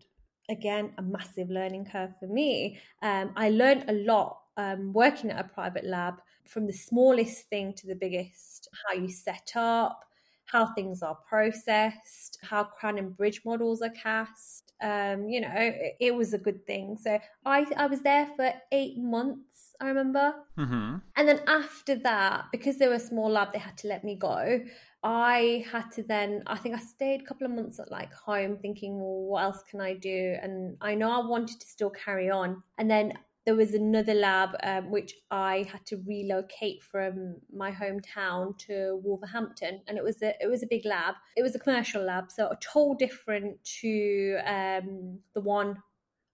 [0.48, 5.45] again a massive learning curve for me um, i learned a lot um, working at
[5.45, 6.14] a private lab
[6.47, 10.03] from the smallest thing to the biggest how you set up
[10.49, 14.73] how things are processed, how crown and bridge models are cast.
[14.81, 16.99] Um, you know, it, it was a good thing.
[16.99, 20.35] So I I was there for eight months, I remember.
[20.57, 24.05] hmm And then after that, because they were a small lab, they had to let
[24.05, 24.61] me go.
[25.03, 28.59] I had to then, I think I stayed a couple of months at like home
[28.59, 30.37] thinking, well, what else can I do?
[30.42, 32.62] And I know I wanted to still carry on.
[32.77, 33.14] And then
[33.46, 39.80] there was another lab um, which I had to relocate from my hometown to Wolverhampton,
[39.87, 41.14] and it was a it was a big lab.
[41.37, 45.76] It was a commercial lab, so a total different to um, the one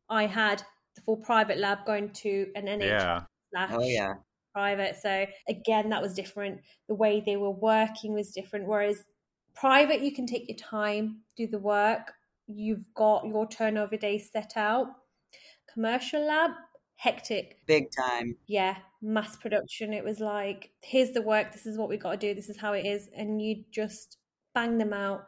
[0.09, 0.63] I had,
[0.95, 3.21] the full private lab going to an NHS Yeah.
[3.51, 4.15] slash Oh yeah.
[4.55, 4.97] private.
[4.97, 6.61] So again, that was different.
[6.89, 8.67] The way they were working was different.
[8.67, 9.05] Whereas
[9.55, 12.13] private, you can take your time, do the work.
[12.47, 14.87] You've got your turnover days set out.
[15.73, 16.51] Commercial lab,
[17.03, 17.59] hectic.
[17.67, 18.37] Big time.
[18.47, 19.93] Yeah, mass production.
[19.93, 21.53] It was like, here's the work.
[21.53, 22.33] This is what we got to do.
[22.33, 24.19] This is how it is, and you just
[24.55, 25.25] bang them out.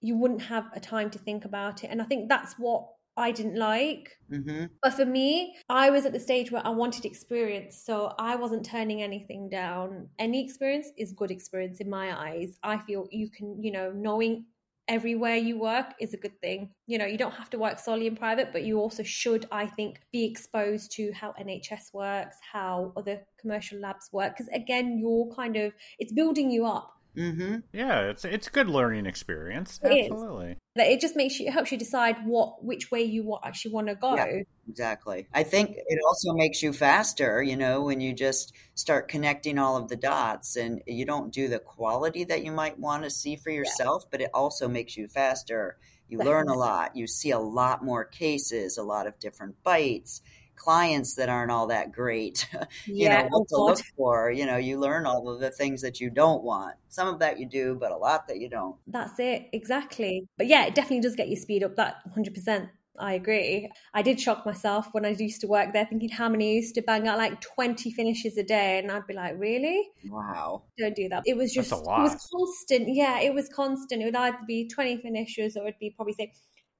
[0.00, 3.30] You wouldn't have a time to think about it, and I think that's what I
[3.30, 4.10] didn't like.
[4.28, 7.80] hmm But for me, I was at the stage where I wanted experience.
[7.86, 10.08] So I wasn't turning anything down.
[10.18, 12.58] Any experience is good experience in my eyes.
[12.64, 14.46] I feel you can, you know, knowing
[14.88, 16.70] everywhere you work is a good thing.
[16.86, 19.66] You know, you don't have to work solely in private, but you also should, I
[19.66, 24.36] think, be exposed to how NHS works, how other commercial labs work.
[24.36, 26.90] Because again, you're kind of, it's building you up.
[27.14, 29.80] Hmm Yeah, it's it's a good learning experience.
[29.82, 30.12] It is.
[30.12, 30.58] Absolutely.
[30.76, 33.86] That it just makes you, it helps you decide what, which way you actually want
[33.88, 34.16] to go.
[34.16, 34.26] Yeah.
[34.66, 35.28] Exactly.
[35.34, 39.76] I think it also makes you faster, you know, when you just start connecting all
[39.76, 43.36] of the dots and you don't do the quality that you might want to see
[43.36, 45.76] for yourself, but it also makes you faster.
[46.08, 46.96] You learn a lot.
[46.96, 50.22] You see a lot more cases, a lot of different bites,
[50.56, 52.48] clients that aren't all that great.
[52.86, 53.22] you Yeah.
[53.22, 54.30] know, what to look for.
[54.30, 56.76] You know, you learn all of the things that you don't want.
[56.88, 58.76] Some of that you do, but a lot that you don't.
[58.86, 60.26] That's it, exactly.
[60.38, 61.76] But yeah, it definitely does get you speed up.
[61.76, 62.68] That 100%.
[62.96, 63.68] I agree.
[63.92, 66.80] I did shock myself when I used to work there, thinking how many used to
[66.82, 68.78] bang out like 20 finishes a day.
[68.78, 69.88] And I'd be like, really?
[70.08, 70.62] Wow.
[70.78, 71.24] Don't do that.
[71.26, 72.94] It was That's just, a it was constant.
[72.94, 74.00] Yeah, it was constant.
[74.00, 76.32] It would either be 20 finishes or it'd be probably say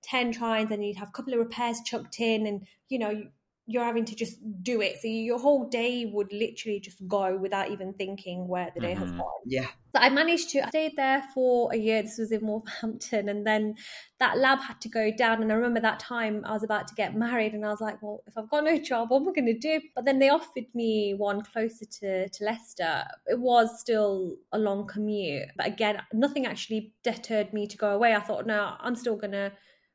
[0.02, 3.30] 10 tries and you'd have a couple of repairs chucked in and, you know, you-
[3.66, 5.00] you're having to just do it.
[5.00, 9.03] So your whole day would literally just go without even thinking where the day mm-hmm.
[9.03, 9.40] has gone.
[9.46, 9.68] Yeah.
[9.94, 12.03] So I managed to I stayed there for a year.
[12.03, 13.77] This was in Wolverhampton, and then
[14.18, 15.40] that lab had to go down.
[15.40, 18.03] And I remember that time I was about to get married, and I was like,
[18.03, 20.31] "Well, if I've got no job, what am I going to do?" But then they
[20.31, 23.05] offered me one closer to to Leicester.
[23.27, 28.14] It was still a long commute, but again, nothing actually deterred me to go away.
[28.14, 29.53] I thought, no, I'm still going to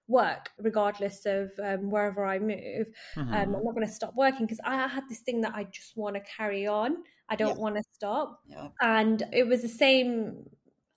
[0.10, 2.89] work regardless of um, wherever I move.
[3.15, 3.34] Mm-hmm.
[3.34, 5.95] Um, I'm not going to stop working because I had this thing that I just
[5.95, 6.98] want to carry on.
[7.30, 7.62] I don't yeah.
[7.62, 8.41] want to stop.
[8.50, 8.67] Yeah.
[8.82, 10.50] And it was the same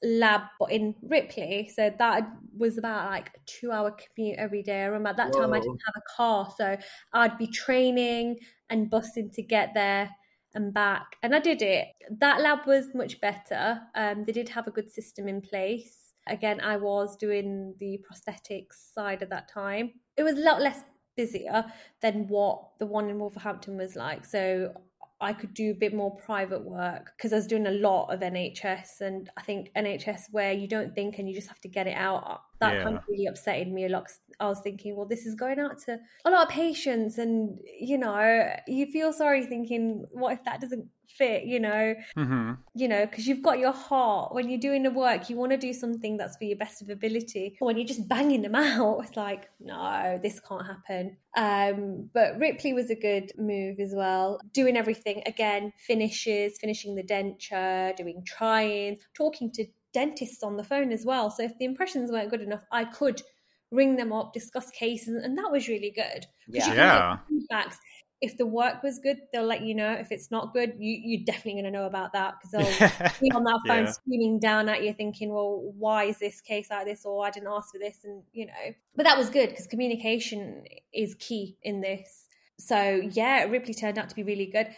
[0.02, 1.70] lab but in Ripley.
[1.72, 4.82] So that was about like a two hour commute every day.
[4.82, 5.42] I remember at that Whoa.
[5.42, 6.52] time I didn't have a car.
[6.56, 6.76] So
[7.12, 8.38] I'd be training
[8.70, 10.10] and busting to get there
[10.54, 11.16] and back.
[11.22, 11.88] And I did it.
[12.18, 13.80] That lab was much better.
[13.94, 18.92] Um, they did have a good system in place Again, I was doing the prosthetics
[18.94, 19.92] side at that time.
[20.16, 20.80] It was a lot less
[21.16, 21.64] busier
[22.00, 24.24] than what the one in Wolverhampton was like.
[24.24, 24.72] So
[25.20, 28.20] I could do a bit more private work because I was doing a lot of
[28.20, 31.86] NHS, and I think NHS where you don't think and you just have to get
[31.86, 32.42] it out.
[32.62, 32.84] That yeah.
[32.84, 34.06] kind of really upsetted me a lot.
[34.40, 37.98] I was thinking, well, this is going out to a lot of patients, and you
[37.98, 42.52] know, you feel sorry thinking, what if that doesn't fit, you know, mm-hmm.
[42.74, 44.34] you know, because you've got your heart.
[44.34, 46.88] When you're doing the work, you want to do something that's for your best of
[46.88, 47.56] ability.
[47.58, 51.16] When you're just banging them out, it's like, no, this can't happen.
[51.36, 54.40] Um, but Ripley was a good move as well.
[54.52, 60.92] Doing everything again, finishes, finishing the denture, doing try-ins, talking to dentists on the phone
[60.92, 61.30] as well.
[61.30, 63.22] So if the impressions weren't good enough, I could
[63.70, 66.26] ring them up, discuss cases, and that was really good.
[66.48, 66.74] Yeah.
[66.74, 67.18] yeah.
[67.30, 67.76] Feedbacks
[68.22, 69.92] if the work was good, they'll let you know.
[69.94, 73.32] If it's not good, you, you're definitely going to know about that because they'll be
[73.32, 73.90] on that phone yeah.
[73.90, 77.04] screaming down at you, thinking, well, why is this case like this?
[77.04, 77.98] Or I didn't ask for this.
[78.04, 80.62] And, you know, but that was good because communication
[80.94, 82.28] is key in this.
[82.60, 84.68] So, yeah, Ripley turned out to be really good.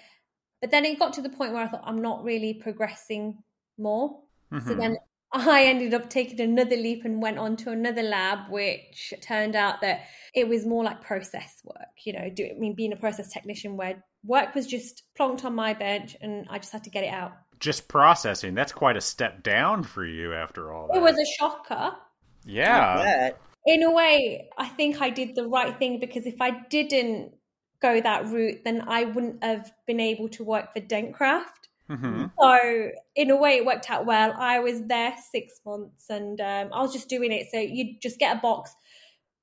[0.62, 3.42] But then it got to the point where I thought, I'm not really progressing
[3.76, 4.20] more.
[4.52, 4.68] Mm-hmm.
[4.68, 4.96] So then
[5.32, 9.80] I ended up taking another leap and went on to another lab, which turned out
[9.80, 10.02] that
[10.32, 11.88] it was more like process work.
[12.04, 15.54] You know, do, I mean, being a process technician where work was just plonked on
[15.54, 17.32] my bench and I just had to get it out.
[17.58, 18.54] Just processing.
[18.54, 20.96] That's quite a step down for you after all that.
[20.96, 21.96] It was a shocker.
[22.44, 23.30] Yeah.
[23.66, 27.32] In a way, I think I did the right thing because if I didn't
[27.80, 32.26] go that route, then I wouldn't have been able to work for Dentcraft Mm-hmm.
[32.40, 34.32] So in a way, it worked out well.
[34.38, 37.48] I was there six months, and um, I was just doing it.
[37.50, 38.74] So you'd just get a box,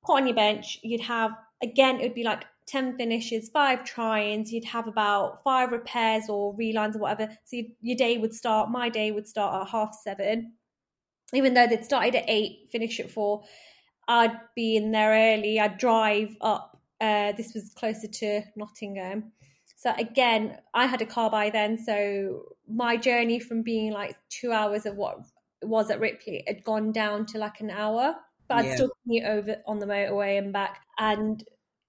[0.04, 0.80] put on your bench.
[0.82, 4.52] You'd have again, it would be like ten finishes, five try-ins.
[4.52, 7.32] You'd have about five repairs or relines or whatever.
[7.46, 8.72] So your day would start.
[8.72, 10.54] My day would start at half seven,
[11.34, 13.44] even though they'd started at eight, finish at four.
[14.08, 15.60] I'd be in there early.
[15.60, 16.82] I'd drive up.
[17.00, 19.32] Uh, this was closer to Nottingham
[19.82, 24.52] so again, I had a car by then, so my journey from being like two
[24.52, 25.17] hours of what
[25.63, 28.13] was at Ripley had gone down to like an hour.
[28.48, 31.44] But I'd still commute over on the motorway and back, and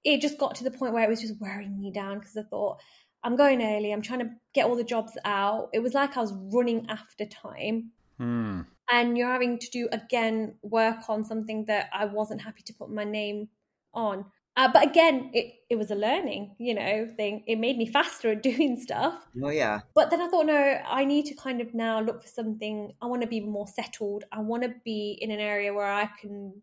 [0.04, 2.44] it just got to the point where it was just wearing me down because I
[2.44, 2.80] thought
[3.22, 3.92] I'm going early.
[3.92, 5.68] I'm trying to get all the jobs out.
[5.74, 7.90] It was like I was running after time.
[8.16, 8.62] Hmm.
[8.90, 12.90] And you're having to do again work on something that I wasn't happy to put
[12.90, 13.48] my name
[13.92, 14.24] on.
[14.56, 17.42] Uh, but again, it, it was a learning, you know, thing.
[17.46, 19.26] It made me faster at doing stuff.
[19.42, 19.80] Oh, yeah.
[19.94, 22.92] But then I thought, no, I need to kind of now look for something.
[23.00, 24.24] I want to be more settled.
[24.30, 26.60] I want to be in an area where I can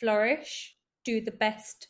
[0.00, 1.88] flourish, do the best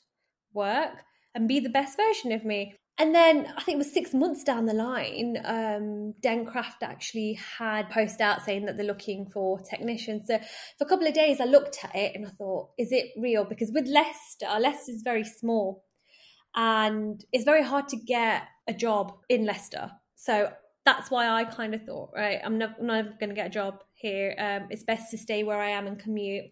[0.53, 0.93] work,
[1.35, 2.75] and be the best version of me.
[2.99, 7.91] And then I think it was six months down the line, um, Dentcraft actually had
[7.91, 10.27] post out saying that they're looking for technicians.
[10.27, 10.39] So
[10.79, 13.45] for a couple of days, I looked at it and I thought, is it real?
[13.45, 15.85] Because with Leicester, Leicester is very small
[16.55, 19.91] and it's very hard to get a job in Leicester.
[20.15, 20.51] So
[20.87, 24.35] that's why I kind of thought, right, I'm never going to get a job here.
[24.39, 26.47] Um, it's best to stay where I am and commute.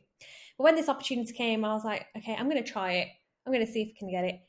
[0.58, 3.08] But when this opportunity came, I was like, okay, I'm going to try it.
[3.46, 4.40] I'm going to see if I can get it.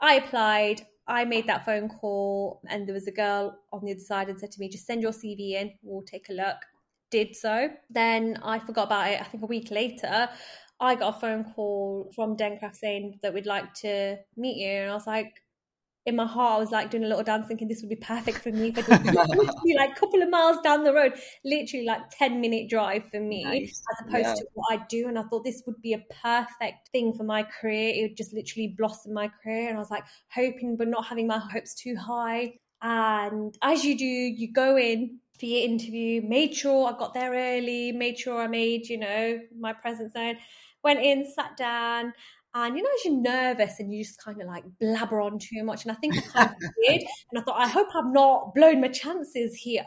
[0.00, 0.86] I applied.
[1.08, 4.38] I made that phone call, and there was a girl on the other side and
[4.38, 6.56] said to me, just send your CV in, we'll take a look.
[7.10, 7.70] Did so.
[7.88, 9.20] Then I forgot about it.
[9.20, 10.28] I think a week later,
[10.78, 14.82] I got a phone call from Dentcraft saying that we'd like to meet you.
[14.82, 15.42] And I was like,
[16.08, 18.38] in my heart, I was like doing a little dance, thinking this would be perfect
[18.38, 18.70] for me.
[18.70, 21.12] But literally, like a couple of miles down the road,
[21.44, 23.82] literally like ten minute drive for me, nice.
[23.92, 24.34] as opposed yeah.
[24.34, 25.06] to what I do.
[25.06, 27.92] And I thought this would be a perfect thing for my career.
[27.94, 29.68] It would just literally blossom my career.
[29.68, 30.04] And I was like
[30.34, 32.54] hoping, but not having my hopes too high.
[32.80, 36.22] And as you do, you go in for your interview.
[36.22, 37.92] Made sure I got there early.
[37.92, 40.36] Made sure I made you know my presence known.
[40.82, 42.14] Went in, sat down
[42.66, 45.62] And you know, as you're nervous and you just kind of like blabber on too
[45.64, 45.84] much.
[45.84, 47.02] And I think I kind of did.
[47.30, 49.84] And I thought, I hope I've not blown my chances here.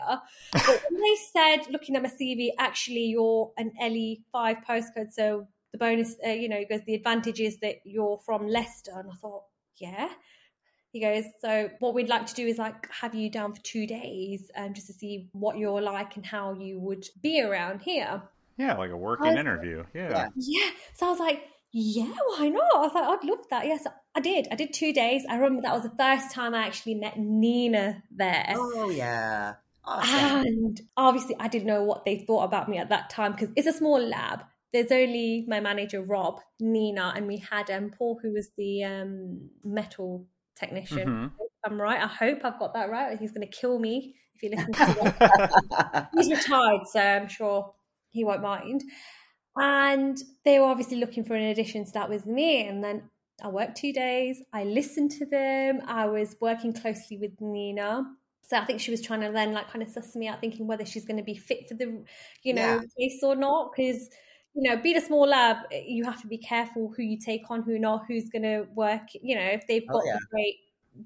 [0.53, 5.11] But when they said, looking at my CV, actually, you're an LE5 postcode.
[5.11, 8.93] So the bonus, uh, you know, goes, the advantage is that you're from Leicester.
[8.95, 9.43] And I thought,
[9.77, 10.09] yeah.
[10.91, 13.87] He goes, so what we'd like to do is like have you down for two
[13.87, 18.21] days, um, just to see what you're like and how you would be around here.
[18.57, 19.85] Yeah, like a working interview.
[19.93, 20.09] Yeah.
[20.09, 20.27] Yeah.
[20.35, 20.69] Yeah.
[20.95, 22.75] So I was like, yeah, why not?
[22.75, 23.65] I was like, I'd love that.
[23.65, 24.47] Yes, I did.
[24.51, 25.23] I did two days.
[25.29, 28.53] I remember that was the first time I actually met Nina there.
[28.55, 29.55] Oh yeah.
[29.83, 30.45] Awesome.
[30.45, 33.67] And obviously, I didn't know what they thought about me at that time because it's
[33.67, 34.41] a small lab.
[34.73, 39.49] There's only my manager, Rob, Nina, and we had um, Paul, who was the um,
[39.63, 41.07] metal technician.
[41.07, 41.31] Mhm.
[41.65, 42.01] I'm right.
[42.01, 43.19] I hope I've got that right.
[43.19, 46.27] He's going to kill me if he listens to this.
[46.27, 47.73] He's retired, so I'm sure
[48.09, 48.83] he won't mind.
[49.57, 52.65] And they were obviously looking for an addition, so that was me.
[52.67, 53.09] And then
[53.43, 54.41] I worked two days.
[54.53, 55.81] I listened to them.
[55.85, 58.03] I was working closely with Nina.
[58.43, 60.67] So I think she was trying to then like kind of suss me out, thinking
[60.67, 62.03] whether she's going to be fit for the,
[62.43, 62.81] you know, Yeah.
[62.97, 63.71] place or not.
[63.75, 64.09] Because
[64.53, 67.49] you know, being a small lab, eh, you have to be careful who you take
[67.49, 69.03] on, who not, who's going to work.
[69.13, 70.17] You know, if they've Oh, got yeah.
[70.17, 70.55] the great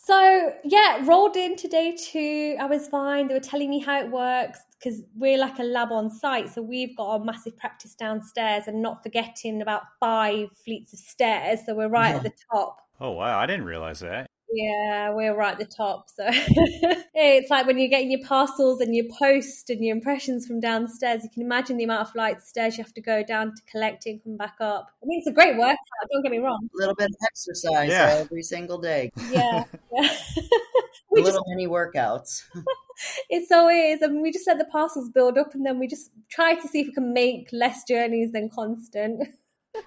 [0.08, 0.14] That.
[0.14, 2.58] So yeah, rolled into day two.
[2.60, 3.28] I was fine.
[3.28, 6.62] They were telling me how it works because we're like a lab on site, so
[6.62, 11.60] we've got a massive practice downstairs, and not forgetting about five fleets of stairs.
[11.66, 12.82] So we're right at the top.
[13.00, 14.28] Oh wow, I didn't realize that.
[14.56, 16.10] Yeah, we're right at the top.
[16.10, 20.62] So it's like when you're getting your parcels and your post and your impressions from
[20.62, 23.54] downstairs, you can imagine the amount of flights of stairs you have to go down
[23.54, 24.88] to collect it and come back up.
[25.04, 25.76] I mean, it's a great workout,
[26.14, 26.70] don't get me wrong.
[26.74, 28.18] A little bit of exercise Yeah.
[28.22, 29.12] every single day.
[29.30, 29.66] Yeah.
[29.94, 30.10] yeah.
[31.12, 32.44] we just, little mini workouts.
[33.30, 34.02] it so is.
[34.02, 36.80] And we just let the parcels build up and then we just try to see
[36.80, 39.28] if we can make less journeys than constant.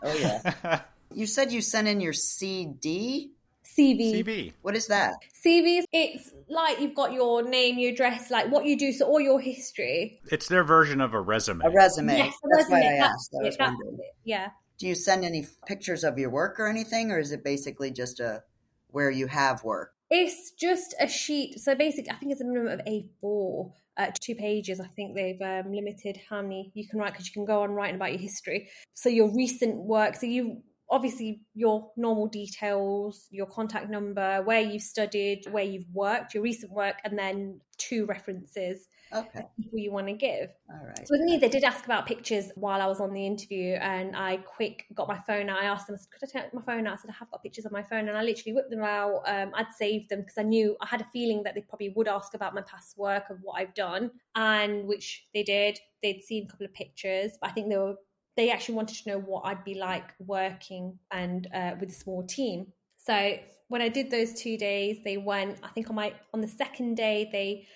[0.03, 0.83] Oh yeah.
[1.15, 3.33] You said you sent in your CD.
[3.79, 4.25] CV.
[4.25, 4.53] CB.
[4.63, 5.15] What is that?
[5.45, 9.21] CVs, it's like you've got your name, your address, like what you do, so all
[9.21, 10.21] your history.
[10.31, 11.65] It's their version of a resume.
[11.65, 12.17] A resume.
[12.17, 13.35] Yes, a That's why I resume, asked.
[13.35, 13.99] I that's was wondering.
[14.25, 14.49] Yeah.
[14.79, 18.21] Do you send any pictures of your work or anything, or is it basically just
[18.21, 18.43] a
[18.91, 19.93] where you have work?
[20.11, 21.61] It's just a sheet.
[21.61, 24.81] So basically, I think it's a minimum of A4, uh, two pages.
[24.81, 27.73] I think they've um, limited how many you can write because you can go on
[27.73, 28.69] writing about your history.
[28.93, 30.15] So your recent work.
[30.15, 36.35] So you obviously your normal details, your contact number, where you've studied, where you've worked,
[36.35, 39.49] your recent work, and then two references Okay.
[39.57, 40.51] people you want to give.
[40.71, 41.11] All right.
[41.11, 44.15] So with me, they did ask about pictures while I was on the interview, and
[44.15, 45.63] I quick got my phone out.
[45.63, 47.31] I asked them, I said, "Could I take my phone out?" I said, "I have
[47.31, 49.23] got pictures on my phone," and I literally whipped them out.
[49.27, 52.09] Um, I'd saved them because I knew I had a feeling that they probably would
[52.09, 55.79] ask about my past work of what I've done, and which they did.
[56.03, 57.97] They'd seen a couple of pictures, but I think they were
[58.39, 62.23] they actually wanted to know what I'd be like working and uh, with a small
[62.23, 62.69] team.
[62.97, 63.37] So
[63.67, 65.59] when I did those two days, they went.
[65.65, 67.67] I think on my on the second day they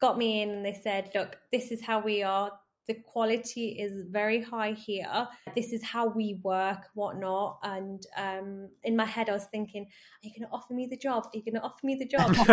[0.00, 2.50] got me in and they said, "Look, this is how we are.
[2.88, 5.28] The quality is very high here.
[5.54, 10.26] This is how we work, whatnot." And um, in my head, I was thinking, "Are
[10.26, 11.26] you going to offer me the job?
[11.26, 12.34] Are you going to offer me the job?"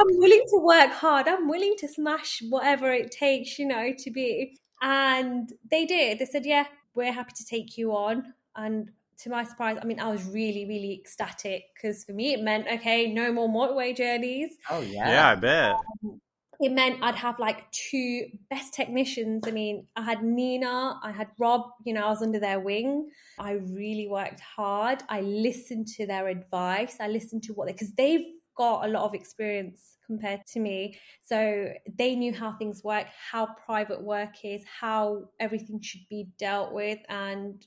[0.00, 1.28] I'm willing to work hard.
[1.28, 4.56] I'm willing to smash whatever it takes, you know, to be.
[4.80, 6.18] And they did.
[6.18, 10.00] They said, "Yeah, we're happy to take you on." And to my surprise, I mean,
[10.00, 14.56] I was really, really ecstatic because for me, it meant okay, no more motorway journeys
[14.70, 15.08] Oh yeah.
[15.08, 15.74] Yeah, I bet.
[16.04, 16.20] Um,
[16.60, 19.48] it meant I'd have like two best technicians.
[19.48, 23.08] I mean, I had Nina, I had Rob, you know, I was under their wing.
[23.38, 25.02] I really worked hard.
[25.08, 26.96] I listened to their advice.
[27.00, 28.26] I listened to what they, because they've
[28.60, 30.98] got a lot of experience compared to me.
[31.22, 36.72] So they knew how things work, how private work is, how everything should be dealt
[36.72, 36.98] with.
[37.08, 37.64] And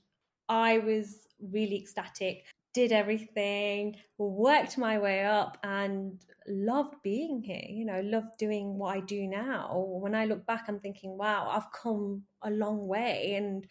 [0.47, 7.65] I was really ecstatic did everything, worked my way up, and loved being here.
[7.69, 9.85] You know, loved doing what I do now.
[10.01, 13.65] When I look back, I'm thinking, wow, I've come a long way and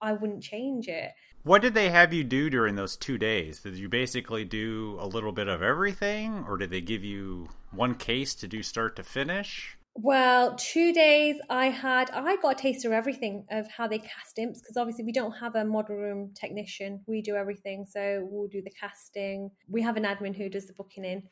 [0.00, 1.12] I wouldn't change it.
[1.48, 3.60] What did they have you do during those two days?
[3.60, 7.94] Did you basically do a little bit of everything, or did they give you one
[7.94, 9.78] case to do start to finish?
[9.94, 14.38] Well, two days I had, I got a taste of everything of how they cast
[14.38, 17.00] imps because obviously we don't have a model room technician.
[17.06, 17.86] We do everything.
[17.88, 19.50] So we'll do the casting.
[19.70, 21.22] We have an admin who does the booking in.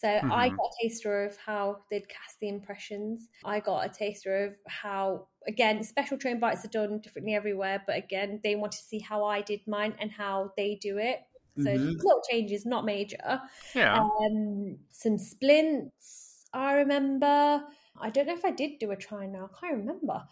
[0.00, 0.56] So I Mhm.
[0.56, 3.28] got a taster of how they'd cast the impressions.
[3.44, 7.82] I got a taster of how, again, special train bites are done differently everywhere.
[7.86, 11.20] But again, they wanted to see how I did mine and how they do it.
[11.56, 12.00] So Mhm.
[12.02, 13.42] little changes, not major
[13.74, 14.10] Yeah.
[14.20, 16.44] um, some splints.
[16.52, 17.66] I remember.
[17.96, 19.50] I don't know if I did do a try now.
[19.54, 20.24] I can't remember.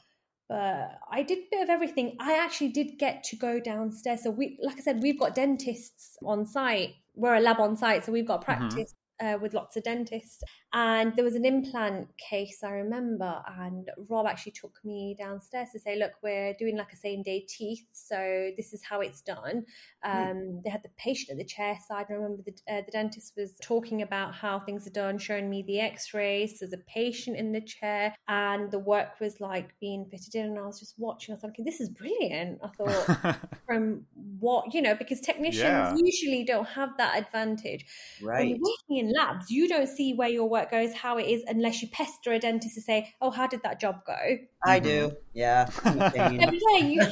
[0.49, 2.17] but I did a bit of everything.
[2.19, 4.23] I actually did get to go downstairs.
[4.23, 6.95] So we, like I said, we've got dentists on site.
[7.15, 8.83] We're a lab on site, so we've got Mm-hmm.
[9.21, 10.43] Uh, with lots of dentists.
[10.73, 15.79] And there was an implant case, I remember, and Rob actually took me downstairs to
[15.79, 19.65] say, look, we're doing like a same day teeth, so this is how it's done.
[20.05, 22.07] Um, They had the patient at the chair side.
[22.09, 25.49] And I remember the, uh, the dentist was talking about how things are done, showing
[25.49, 26.59] me the x rays.
[26.61, 30.47] There's a patient in the chair, and the work was like being fitted in.
[30.47, 32.61] And I was just watching, I was thinking, this is brilliant.
[32.63, 34.05] I thought, from
[34.39, 35.95] what, you know, because technicians Yeah.
[35.97, 37.87] usually don't have that advantage.
[38.21, 38.49] When Right.
[38.49, 41.83] you're working in labs, you don't see where your work goes, how it is, unless
[41.83, 45.17] you pester a dentist to say, "Oh, how did that job go?" I do.
[45.33, 45.71] Yeah.
[45.85, 46.41] I'm a pain.
[46.41, 47.07] Every day, you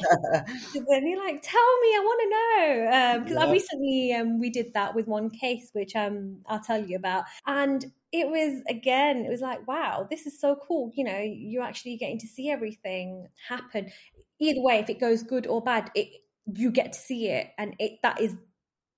[0.89, 3.51] then you're like, "Tell me, I want to know." Because I Yeah.
[3.51, 7.85] recently um, we did that with one case, which um, I'll tell you about, and
[8.11, 11.97] it was again, it was like, "Wow, this is so cool!" You know, you're actually
[11.97, 13.91] getting to see everything happen.
[14.39, 16.09] Either way, if it goes good or bad, it
[16.53, 18.35] you get to see it, and it that is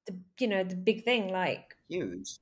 [0.07, 2.39] the you know the big thing, like Huge.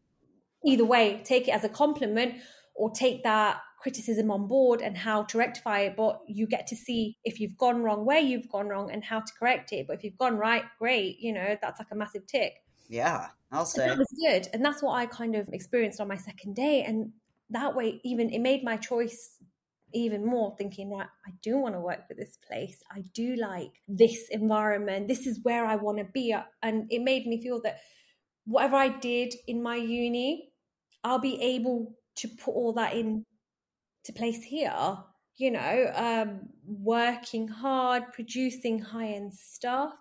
[0.68, 2.36] Either way, take it as a compliment
[2.76, 5.96] or take that criticism on board and how to rectify it.
[5.96, 9.22] But you get to see if you've gone wrong, where you've gone wrong, and how
[9.22, 9.88] to correct it.
[9.88, 12.54] But if you've gone right, great, you know, that's like a massive tick.
[12.90, 13.28] Yeah.
[13.52, 13.88] I'll And say.
[13.88, 14.48] that was good.
[14.54, 16.84] And that's what I kind of experienced on my second day.
[16.84, 17.14] And
[17.50, 19.38] that way, even it made my choice
[19.94, 22.84] even more thinking, right, I do want to work for this place.
[22.92, 25.08] I do like this environment.
[25.08, 26.36] This is where I want to be.
[26.62, 27.80] And it made me feel that
[28.46, 30.52] whatever I did in my uni,
[31.08, 33.24] I'll be able to put all that in
[34.04, 34.98] to place here.
[35.38, 39.94] You know, um, working hard, producing high end stuff.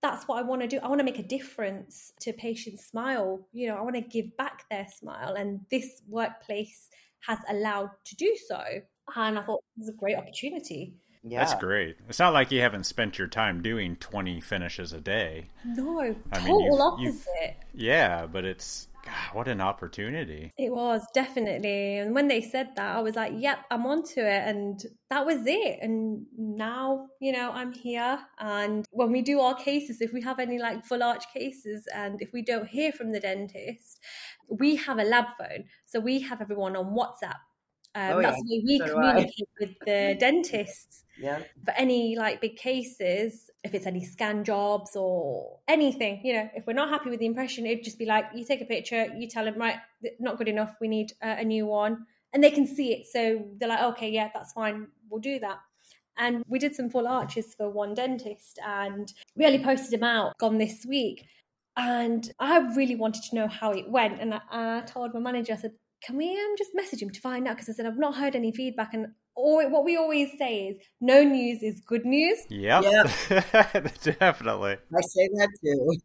[0.00, 0.78] That's what I want to do.
[0.82, 3.46] I want to make a difference to patients' smile.
[3.52, 6.88] You know, I want to give back their smile, and this workplace
[7.20, 8.60] has allowed to do so.
[9.14, 10.94] And I thought it was a great opportunity.
[11.22, 11.40] Yeah.
[11.44, 11.96] That's great.
[12.08, 15.50] It's not like you haven't spent your time doing 20 finishes a day.
[15.64, 17.56] No, I mean, total you've- you've- opposite.
[17.74, 20.52] Yeah, but it's, God, what an opportunity.
[20.56, 21.98] It was definitely.
[21.98, 24.42] And when they said that, I was like, yep, I'm onto it.
[24.46, 24.80] And
[25.10, 25.78] that was it.
[25.82, 28.20] And now, you know, I'm here.
[28.38, 32.22] And when we do our cases, if we have any like full arch cases and
[32.22, 33.98] if we don't hear from the dentist,
[34.48, 35.64] we have a lab phone.
[35.86, 37.38] So we have everyone on WhatsApp.
[37.94, 38.42] Um, Oh, that's yeah.
[38.44, 41.40] the way we So communicate with the dentists Yeah.
[41.64, 46.66] for any like big cases, if it's any scan jobs or anything, you know, if
[46.66, 49.28] we're not happy with the impression, it'd just be like, you take a picture, you
[49.28, 49.76] tell them, right,
[50.18, 52.06] not good enough, we need uh, a new one.
[52.32, 53.06] And they can see it.
[53.06, 55.58] So they're like, okay, yeah, that's fine, we'll do that.
[56.18, 60.36] And we did some full arches for one dentist and we only posted them out,
[60.38, 61.24] gone this week.
[61.76, 64.20] And I really wanted to know how it went.
[64.20, 65.72] And I, I told my manager, I said,
[66.04, 67.56] can we um, just message him to find out?
[67.56, 68.92] Because I said, I've not heard any feedback.
[68.92, 72.38] And or what we always say is, no news is good news.
[72.48, 72.82] Yep.
[74.18, 74.76] Definitely.
[74.94, 75.96] I say that too.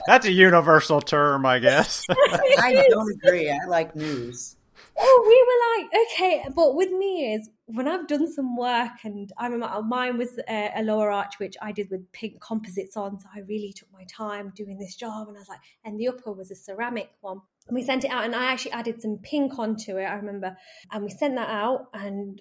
[0.06, 2.04] That's a universal term, I guess.
[2.10, 3.50] I don't agree.
[3.50, 4.56] I like news.
[4.98, 9.32] Oh, we were like, okay, but with me is when I've done some work, and
[9.38, 12.96] I remember uh, mine was a, a lower arch, which I did with pink composites
[12.96, 13.18] on.
[13.18, 16.08] So I really took my time doing this job, and I was like, and the
[16.08, 17.40] upper was a ceramic one.
[17.68, 20.04] And we sent it out, and I actually added some pink onto it.
[20.04, 20.56] I remember,
[20.90, 22.40] and we sent that out, and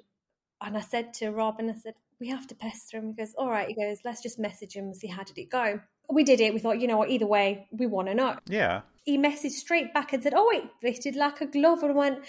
[0.61, 3.07] and I said to Rob, and I said, we have to pester him.
[3.07, 3.67] He goes, all right.
[3.67, 5.81] He goes, let's just message him and see how did it go.
[6.09, 6.53] We did it.
[6.53, 7.09] We thought, you know what?
[7.09, 8.81] Either way, we want to know yeah.
[9.05, 12.19] he messaged straight back and said, "Oh, it fitted like a glove," and went,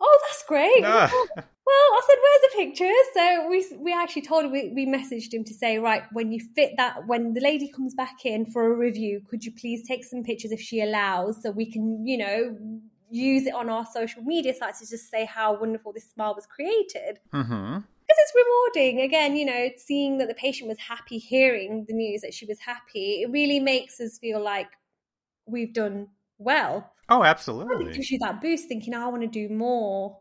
[0.00, 1.10] "Oh, that's great." Ah.
[1.36, 5.34] well, I said, "Where's the picture?" So we we actually told him we, we messaged
[5.34, 8.72] him to say, "Right, when you fit that, when the lady comes back in for
[8.72, 12.16] a review, could you please take some pictures if she allows, so we can, you
[12.16, 16.34] know." Use it on our social media sites to just say how wonderful this smile
[16.34, 17.20] was created.
[17.32, 17.74] Mm-hmm.
[17.74, 19.00] because it's rewarding.
[19.02, 22.58] Again you know seeing that the patient was happy hearing the news that she was
[22.60, 24.68] happy it really makes us feel like
[25.46, 26.92] we've done well.
[27.08, 30.18] Oh, absolutely it gives you that boost thinking "Oh, i want to do more.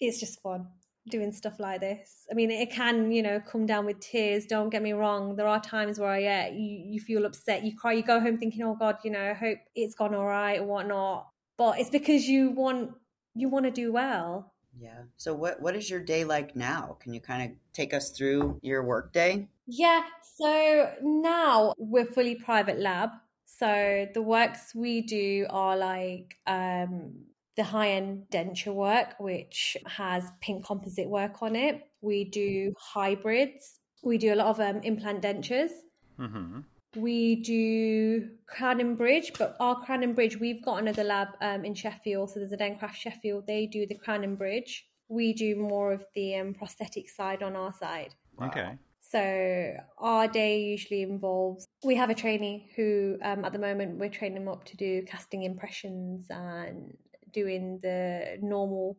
[0.00, 0.68] It's just fun
[1.10, 2.26] doing stuff like this.
[2.30, 4.46] I mean it can you know come down with tears.
[4.46, 5.36] Don't get me wrong.
[5.36, 7.64] There are times where yeah you, you feel upset.
[7.64, 10.26] You cry you go home thinking oh god you know i hope it's gone all
[10.26, 11.26] right or whatnot
[11.58, 12.92] but it's because you want
[13.34, 15.02] you want to do well Yeah.
[15.16, 16.96] So what what is your day like now?
[17.00, 19.48] Can you kind of take us through your work day?
[19.66, 20.02] Yeah,
[20.36, 23.10] so now we're fully private lab.
[23.44, 27.24] So the works we do are like um,
[27.56, 31.82] the high end denture work, which has pink composite work on it.
[32.00, 33.80] We do hybrids.
[34.02, 35.72] We do a lot of um, implant dentures.
[36.20, 36.60] Mm-hmm.
[36.96, 41.64] We do crown and bridge, but our crown and bridge, we've got another lab um,
[41.64, 42.30] in Sheffield.
[42.30, 43.46] So there's a Dentcraft Sheffield.
[43.46, 44.86] They do the crown and bridge.
[45.08, 48.14] we do more of the um, prosthetic side on our side.
[48.42, 48.78] Okay.
[49.00, 54.10] So our day usually involves we have a trainee who um, at the moment we're
[54.10, 56.94] training them up to do casting impressions and
[57.32, 58.98] doing the normal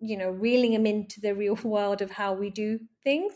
[0.00, 3.34] you know reeling them into the real world of how we do things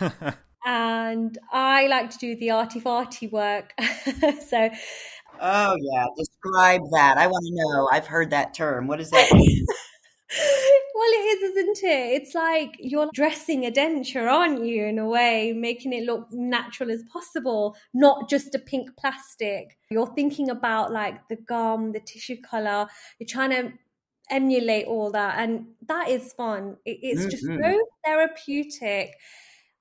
[0.64, 3.72] and i like to do the arty farty work
[4.48, 4.68] so
[5.40, 9.30] oh yeah describe that i want to know i've heard that term what does that
[9.34, 9.66] mean
[11.00, 12.22] well, it is, isn't it?
[12.22, 16.90] It's like you're dressing a denture, aren't you, in a way, making it look natural
[16.90, 19.78] as possible, not just a pink plastic.
[19.90, 22.86] You're thinking about like the gum, the tissue color.
[23.18, 23.72] You're trying to
[24.30, 26.76] emulate all that, and that is fun.
[26.84, 27.62] it's just mm-hmm.
[27.62, 29.14] so therapeutic.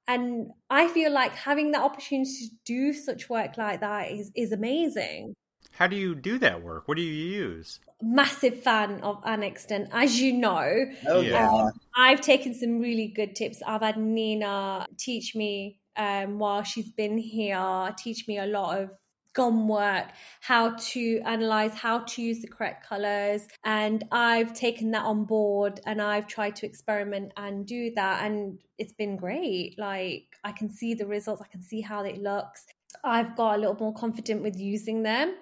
[0.09, 4.51] And I feel like having the opportunity to do such work like that is, is
[4.51, 5.35] amazing.
[5.73, 6.87] How do you do that work?
[6.87, 7.79] What do you use?
[8.01, 10.85] Massive fan of Anaxdent, as you know.
[11.07, 11.47] Oh yeah.
[11.47, 13.61] Um, I've taken some really good tips.
[13.65, 18.89] I've had Nina teach me um, while she's been here, teach me a lot of
[19.33, 20.07] gum work,
[20.41, 23.47] how to analyze, how to use the correct colors.
[23.63, 28.25] And I've taken that on board and I've tried to experiment and do that.
[28.25, 29.75] And it's been great.
[29.77, 32.65] Like I can see the results, I can see how it looks.
[33.03, 35.35] I've got a little more confident with using them.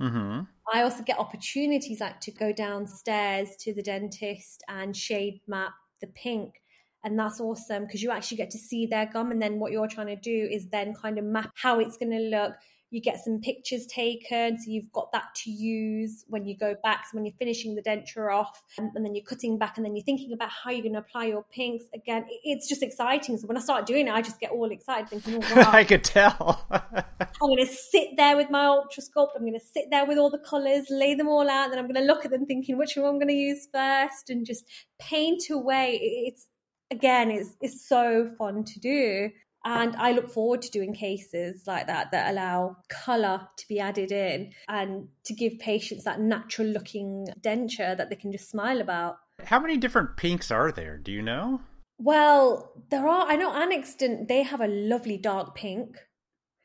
[0.00, 0.40] Mm-hmm.
[0.72, 6.06] I also get opportunities like to go downstairs to the dentist and shade map the
[6.08, 6.60] pink.
[7.04, 9.32] And that's awesome because you actually get to see their gum.
[9.32, 12.12] And then what you're trying to do is then kind of map how it's going
[12.12, 12.52] to look
[12.92, 17.04] you get some pictures taken so you've got that to use when you go back
[17.06, 19.96] so when you're finishing the denture off and, and then you're cutting back and then
[19.96, 21.84] you're thinking about how you're going to apply your pinks.
[21.94, 25.08] Again it's just exciting so when i start doing it i just get all excited
[25.08, 25.70] thinking oh, wow.
[25.72, 26.66] i could tell.
[26.70, 30.30] I'm going to sit there with my ultrasculpt i'm going to sit there with all
[30.30, 32.78] the colors lay them all out and then i'm going to look at them thinking
[32.78, 34.30] which one i'm going to use first?
[34.30, 34.64] and just
[34.98, 35.98] paint away.
[36.26, 36.48] It's
[36.90, 39.30] again it's, it's so fun to do
[39.64, 44.10] and I look forward to doing cases like that that allow colour to be added
[44.10, 49.16] in and to give patients that natural looking denture that they can just smile about.
[49.44, 50.98] How many different pinks are there?
[50.98, 51.60] Do you know?
[51.98, 53.26] Well, there are.
[53.28, 55.96] I know Anaxdent, they have a lovely dark pink.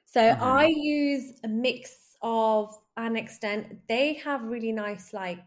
[0.05, 0.43] So mm-hmm.
[0.43, 3.77] I use a mix of Anaxdent.
[3.87, 5.39] They have really nice, like,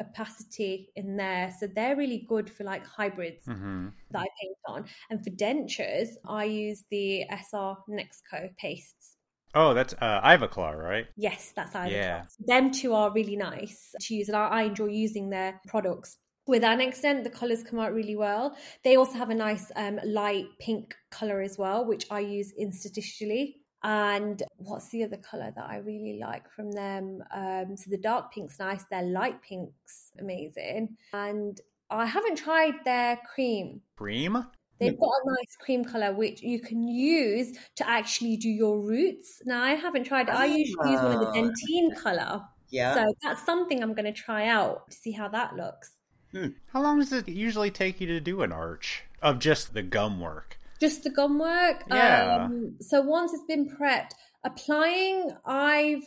[0.00, 1.54] opacity in there.
[1.58, 3.88] So they're really good for like hybrids mm-hmm.
[4.10, 4.84] that I paint on.
[5.10, 9.16] And for dentures, I use the SR Nexco pastes.
[9.54, 11.06] Oh, that's uh, Ivoclar, right?
[11.16, 11.90] Yes, that's Ivoclar.
[11.90, 12.24] Yeah.
[12.38, 16.18] Them two are really nice to use, and I, I enjoy using their products.
[16.46, 18.56] With Anaxdent, the colours come out really well.
[18.84, 23.56] They also have a nice um, light pink colour as well, which I use institutionally.
[23.88, 27.24] And what's the other color that I really like from them?
[27.34, 30.98] Um, so the dark pink's nice, their light pink's amazing.
[31.14, 31.58] And
[31.88, 33.80] I haven't tried their cream.
[33.96, 34.44] Cream?
[34.78, 39.40] They've got a nice cream color which you can use to actually do your roots.
[39.46, 40.34] Now I haven't tried it.
[40.34, 41.32] I usually use one of the ah.
[41.32, 42.42] dentine color.
[42.68, 42.92] Yeah.
[42.92, 45.92] So that's something I'm going to try out to see how that looks.
[46.32, 46.48] Hmm.
[46.74, 50.20] How long does it usually take you to do an arch of just the gum
[50.20, 50.57] work?
[50.80, 51.84] Just the gum work.
[51.88, 52.44] Yeah.
[52.44, 54.12] Um, so once it's been prepped,
[54.44, 56.04] applying, I've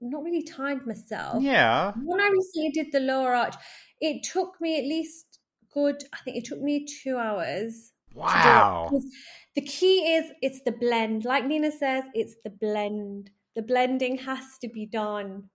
[0.00, 1.42] not really timed myself.
[1.42, 1.92] Yeah.
[2.02, 3.54] When I recently did the lower arch,
[4.00, 5.40] it took me at least
[5.72, 5.96] good.
[6.12, 7.92] I think it took me two hours.
[8.14, 8.90] Wow.
[9.54, 11.24] The key is it's the blend.
[11.24, 13.30] Like Nina says, it's the blend.
[13.54, 15.50] The blending has to be done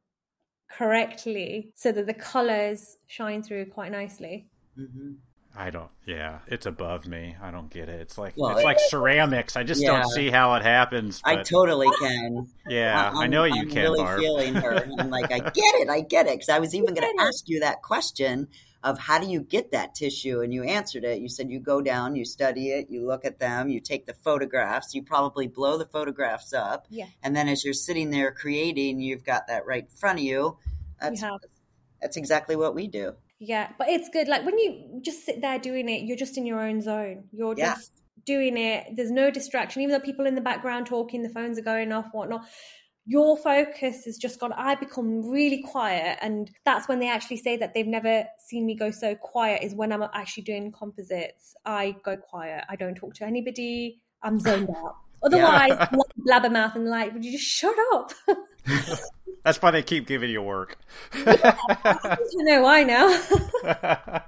[0.69, 4.47] correctly so that the colors shine through quite nicely.
[4.77, 5.13] Mm-hmm.
[5.55, 5.89] I don't.
[6.05, 7.35] Yeah, it's above me.
[7.41, 7.99] I don't get it.
[8.01, 9.55] It's like well, it's like ceramics.
[9.55, 9.91] I just yeah.
[9.91, 11.21] don't see how it happens.
[11.23, 11.39] But...
[11.39, 12.47] I totally can.
[12.67, 13.83] Yeah, i i know you I'm can.
[13.83, 14.19] Really Barb.
[14.19, 14.87] feeling her.
[14.99, 15.89] I'm like, I get it.
[15.89, 16.35] I get it.
[16.35, 18.47] Because I was even going to ask you that question
[18.83, 21.19] of how do you get that tissue, and you answered it.
[21.19, 24.13] You said you go down, you study it, you look at them, you take the
[24.13, 24.93] photographs.
[24.93, 26.85] You probably blow the photographs up.
[26.89, 27.07] Yeah.
[27.21, 30.57] And then as you're sitting there creating, you've got that right in front of you.
[31.01, 31.23] That's
[32.01, 33.15] that's exactly what we do.
[33.39, 34.27] Yeah, but it's good.
[34.27, 37.23] Like when you just sit there doing it, you're just in your own zone.
[37.31, 37.75] You're yeah.
[37.75, 38.95] just doing it.
[38.95, 39.81] There's no distraction.
[39.81, 42.45] Even though people in the background talking, the phones are going off, whatnot.
[43.05, 44.53] Your focus has just gone.
[44.53, 48.75] I become really quiet, and that's when they actually say that they've never seen me
[48.75, 49.63] go so quiet.
[49.63, 51.55] Is when I'm actually doing composites.
[51.65, 52.65] I go quiet.
[52.69, 54.01] I don't talk to anybody.
[54.21, 54.95] I'm zoned out.
[55.21, 55.87] Otherwise, yeah.
[55.91, 58.11] like blabbermouth and like, would you just shut up?
[59.43, 60.77] That's why they keep giving you work.
[61.15, 63.07] yeah, I know why now.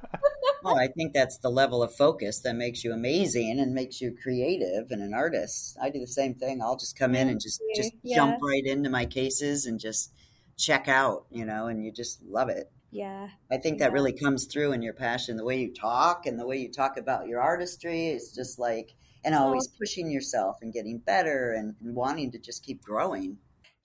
[0.64, 4.16] well, I think that's the level of focus that makes you amazing and makes you
[4.24, 5.78] creative and an artist.
[5.82, 6.62] I do the same thing.
[6.62, 8.16] I'll just come in and just just yeah.
[8.16, 10.14] jump right into my cases and just
[10.58, 12.72] check out, you know, and you just love it.
[12.92, 13.30] Yeah.
[13.52, 16.46] I think that really comes through in your passion, the way you talk and the
[16.46, 18.08] way you talk about your artistry.
[18.08, 18.94] It's just like,
[19.24, 23.38] and always pushing yourself and getting better and, and wanting to just keep growing.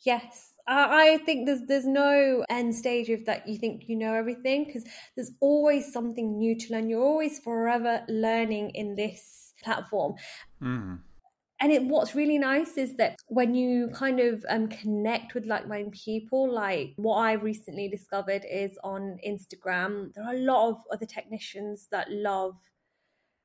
[0.05, 0.53] Yes.
[0.68, 4.84] I think there's there's no end stage of that you think you know everything because
[5.14, 6.91] there's always something new to learn.
[6.91, 10.14] You're always forever learning in this platform.
[10.61, 10.99] Mm.
[11.59, 15.93] And it, what's really nice is that when you kind of um, connect with like-minded
[15.93, 21.07] people, like what I recently discovered is on Instagram, there are a lot of other
[21.07, 22.57] technicians that love,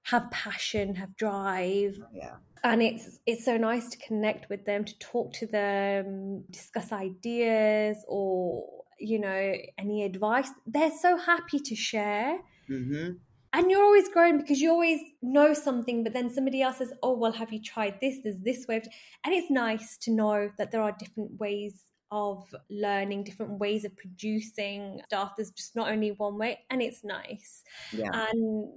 [0.04, 1.99] have passion, have drive.
[2.14, 2.36] Yeah.
[2.64, 7.97] And it's it's so nice to connect with them, to talk to them, discuss ideas
[8.08, 8.66] or
[8.99, 10.49] you know any advice.
[10.68, 12.39] They're so happy to share.
[12.70, 13.14] Mm-hmm
[13.54, 17.18] and you're always growing because you always know something but then somebody else says oh
[17.18, 18.82] well have you tried this there's this way
[19.24, 23.95] and it's nice to know that there are different ways of learning different ways of
[23.95, 28.10] producing stuff there's just not only one way and it's nice yeah.
[28.14, 28.70] and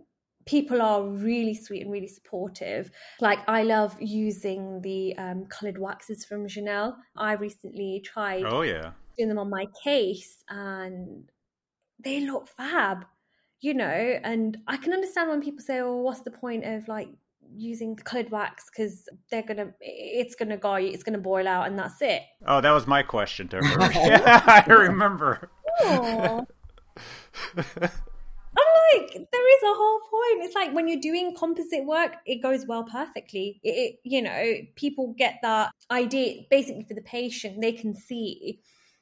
[0.47, 2.91] people are really sweet and really supportive.
[3.21, 6.97] Like i love using the um, colored waxes from chanel.
[7.17, 8.93] I recently tried oh yeah.
[9.17, 11.31] doing them on my case and
[12.03, 13.07] they look fab
[13.61, 17.09] you know, and I can understand when people say, "Oh, what's the point of like
[17.57, 18.69] using the colored wax?
[18.71, 22.23] Because they're gonna it's gonna go it's gonna boil out and that's it.
[22.47, 25.49] Oh that was my question to her yeah i remember
[29.15, 32.67] like there is a whole point it's like when you're doing composite work it goes
[32.67, 37.73] well perfectly it, it, you know people get that idea basically for the patient they
[37.73, 38.61] can see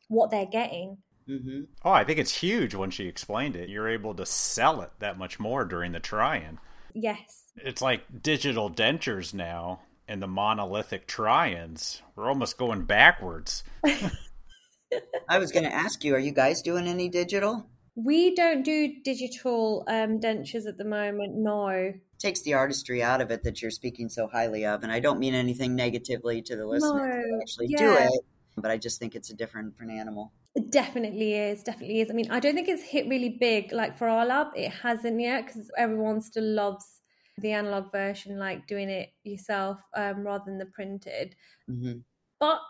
[0.08, 0.98] what they're getting
[1.28, 1.60] Mm-hmm.
[1.84, 3.68] Oh, I think it's huge when she explained it.
[3.68, 6.58] You're able to sell it that much more during the try-in.
[6.94, 7.44] Yes.
[7.56, 12.02] It's like digital dentures now and the monolithic try-ins.
[12.16, 13.62] We're almost going backwards.
[15.28, 17.66] I was going to ask you, are you guys doing any digital?
[17.94, 21.92] We don't do digital um, dentures at the moment, no.
[22.18, 24.82] Takes the artistry out of it that you're speaking so highly of.
[24.82, 27.40] And I don't mean anything negatively to the listeners no.
[27.42, 27.78] actually yeah.
[27.78, 28.20] do it,
[28.56, 30.32] but I just think it's a different, different animal.
[30.54, 32.10] It definitely is, definitely is.
[32.10, 34.48] I mean, I don't think it's hit really big like for our lab.
[34.54, 37.00] It hasn't yet because everyone still loves
[37.38, 41.34] the analog version, like doing it yourself um, rather than the printed.
[41.70, 42.00] Mm-hmm.
[42.38, 42.60] But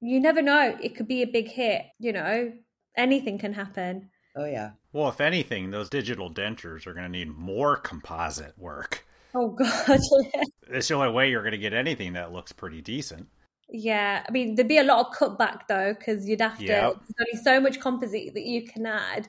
[0.00, 1.86] you never know; it could be a big hit.
[1.98, 2.52] You know,
[2.96, 4.10] anything can happen.
[4.34, 4.70] Oh yeah.
[4.92, 9.06] Well, if anything, those digital dentures are going to need more composite work.
[9.34, 10.00] Oh god.
[10.68, 13.28] it's the only way you're going to get anything that looks pretty decent.
[13.68, 16.64] Yeah, I mean, there'd be a lot of cutback though, because you'd have to.
[16.64, 16.94] Yep.
[16.94, 19.28] There's only so much composite that you can add.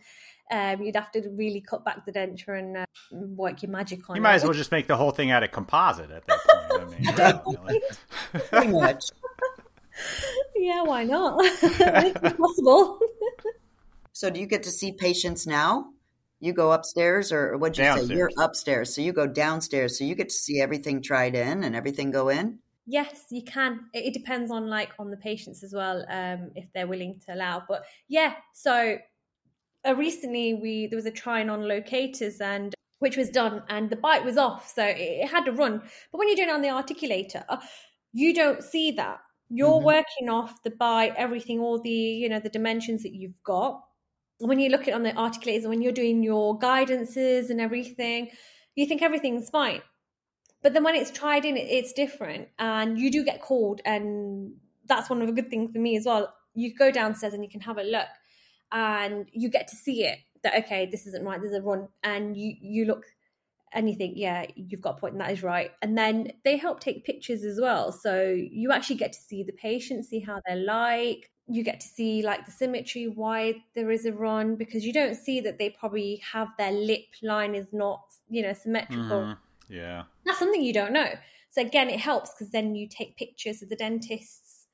[0.51, 4.15] Um, you'd have to really cut back the denture and uh, work your magic on.
[4.15, 4.19] It.
[4.19, 7.61] You might as well just make the whole thing out of composite at that point.
[7.61, 7.81] I mean.
[8.49, 9.05] Pretty much.
[10.57, 11.39] yeah, why not?
[11.41, 12.99] it's possible.
[14.13, 15.87] So, do you get to see patients now?
[16.39, 18.07] You go upstairs, or what'd you downstairs.
[18.09, 18.15] say?
[18.15, 21.75] You're upstairs, so you go downstairs, so you get to see everything tried in and
[21.75, 22.59] everything go in.
[22.85, 23.85] Yes, you can.
[23.93, 27.33] It, it depends on like on the patients as well, um, if they're willing to
[27.33, 27.63] allow.
[27.67, 28.97] But yeah, so
[29.87, 33.95] uh, recently we there was a trying on locators and which was done and the
[33.95, 35.81] bite was off, so it, it had to run.
[36.11, 37.45] But when you're doing it on the articulator,
[38.11, 39.19] you don't see that.
[39.49, 39.85] You're mm-hmm.
[39.85, 43.81] working off the bite, everything, all the you know the dimensions that you've got.
[44.39, 48.29] When you look at on the articulators, when you're doing your guidances and everything,
[48.75, 49.81] you think everything's fine
[50.61, 54.53] but then when it's tried in, it's different, and you do get called, and
[54.85, 56.33] that's one of the good things for me as well.
[56.55, 58.07] You go downstairs and you can have a look,
[58.71, 60.19] and you get to see it.
[60.43, 61.39] That okay, this isn't right.
[61.41, 63.05] There's a run, and you you look
[63.73, 65.71] and you think, yeah, you've got a point, and that is right.
[65.81, 67.91] And then they help take pictures as well.
[67.91, 71.31] So you actually get to see the patient, see how they're like.
[71.47, 75.15] You get to see like the symmetry, why there is a run, because you don't
[75.15, 79.19] see that they probably have their lip line is not, you know, symmetrical.
[79.19, 79.73] Mm-hmm.
[79.73, 80.03] Yeah.
[80.25, 81.09] That's something you don't know.
[81.49, 84.67] So again, it helps because then you take pictures of the dentists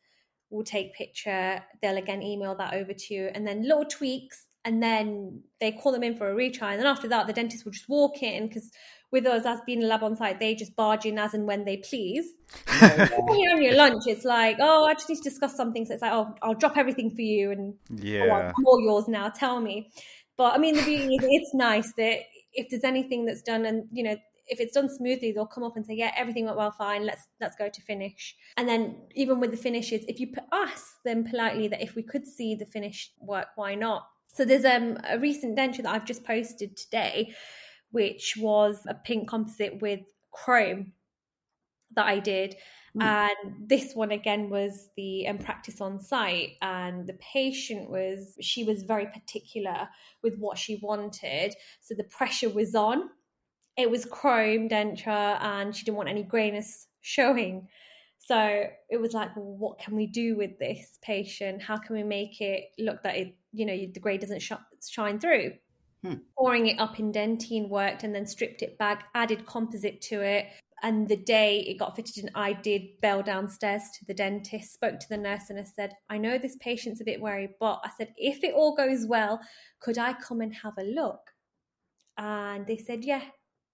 [0.49, 1.63] will take picture.
[1.82, 5.91] They'll again email that over to you, and then little tweaks, and then they call
[5.91, 6.72] them in for a retry.
[6.72, 8.72] And then after that, the dentist will just walk in because
[9.12, 11.66] with us as being a lab on site, they just barge in as and when
[11.66, 12.28] they please.
[12.82, 15.86] you're on your lunch, it's like, oh, I just need to discuss something.
[15.86, 19.30] So it's like, oh, I'll drop everything for you, and yeah, oh, all yours now.
[19.30, 19.91] Tell me.
[20.38, 22.20] But I mean, the beauty is, it's nice that
[22.53, 24.16] if there's anything that's done, and you know,
[24.47, 27.05] if it's done smoothly, they'll come up and say, "Yeah, everything went well, fine.
[27.05, 31.24] Let's let's go to finish." And then even with the finishes, if you ask them
[31.24, 34.07] politely that if we could see the finished work, why not?
[34.34, 37.34] So there's um, a recent denture that I've just posted today,
[37.91, 40.93] which was a pink composite with chrome.
[41.95, 42.55] that I did.
[42.97, 43.03] Mm.
[43.03, 48.63] And this one again was the um, practice on site, and the patient was she
[48.63, 49.89] was very particular
[50.23, 53.09] with what she wanted, so the pressure was on.
[53.77, 57.67] It was chrome denture, and she didn't want any grayness showing.
[58.17, 61.61] So it was like, well, what can we do with this patient?
[61.61, 64.51] How can we make it look that it, you know, the grey doesn't sh-
[64.87, 65.53] shine through?
[66.04, 66.16] Hmm.
[66.38, 70.47] Pouring it up in dentine worked, and then stripped it back, added composite to it,
[70.82, 75.00] and the day it got fitted in, I did bell downstairs to the dentist, spoke
[75.00, 77.89] to the nurse, and I said, I know this patient's a bit worried, but I
[77.97, 79.41] said, if it all goes well,
[79.80, 81.32] could I come and have a look?
[82.18, 83.22] And they said, yeah,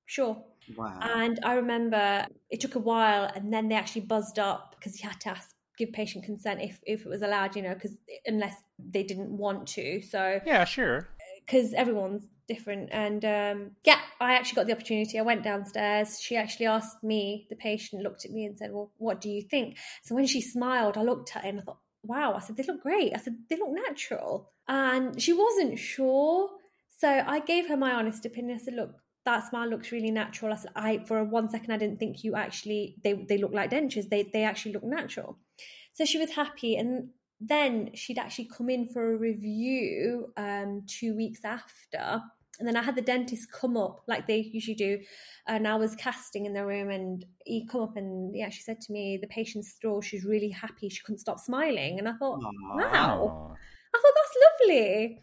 [0.06, 0.44] sure.
[0.76, 1.00] Wow.
[1.02, 5.08] And I remember it took a while, and then they actually buzzed up because you
[5.08, 8.56] had to ask, give patient consent if, if it was allowed, you know, because unless
[8.80, 10.02] they didn't want to.
[10.02, 11.10] So, yeah, sure.
[11.46, 12.90] Because everyone's different.
[12.92, 15.20] And um, yeah, I actually got the opportunity.
[15.20, 16.20] I went downstairs.
[16.20, 19.42] She actually asked me, the patient looked at me and said, Well, what do you
[19.42, 19.78] think?
[20.04, 22.64] So when she smiled, I looked at her and I thought, Wow, I said, They
[22.64, 23.14] look great.
[23.14, 24.52] I said, They look natural.
[24.68, 26.50] And she wasn't sure.
[26.98, 28.58] So I gave her my honest opinion.
[28.60, 30.54] I said, Look, that smile looks really natural.
[30.54, 33.72] I said, I for one second I didn't think you actually they they look like
[33.72, 34.10] dentures.
[34.10, 35.40] They they actually look natural.
[35.94, 37.10] So she was happy and
[37.48, 42.22] then she'd actually come in for a review um, two weeks after
[42.60, 45.00] and then I had the dentist come up like they usually do,
[45.48, 48.82] and I was casting in the room, and he come up and yeah, she said
[48.82, 52.40] to me, the patient's throat, she's really happy, she couldn't stop smiling, and I thought,
[52.40, 52.76] Aww.
[52.76, 53.56] wow,
[53.94, 55.20] I thought that's lovely,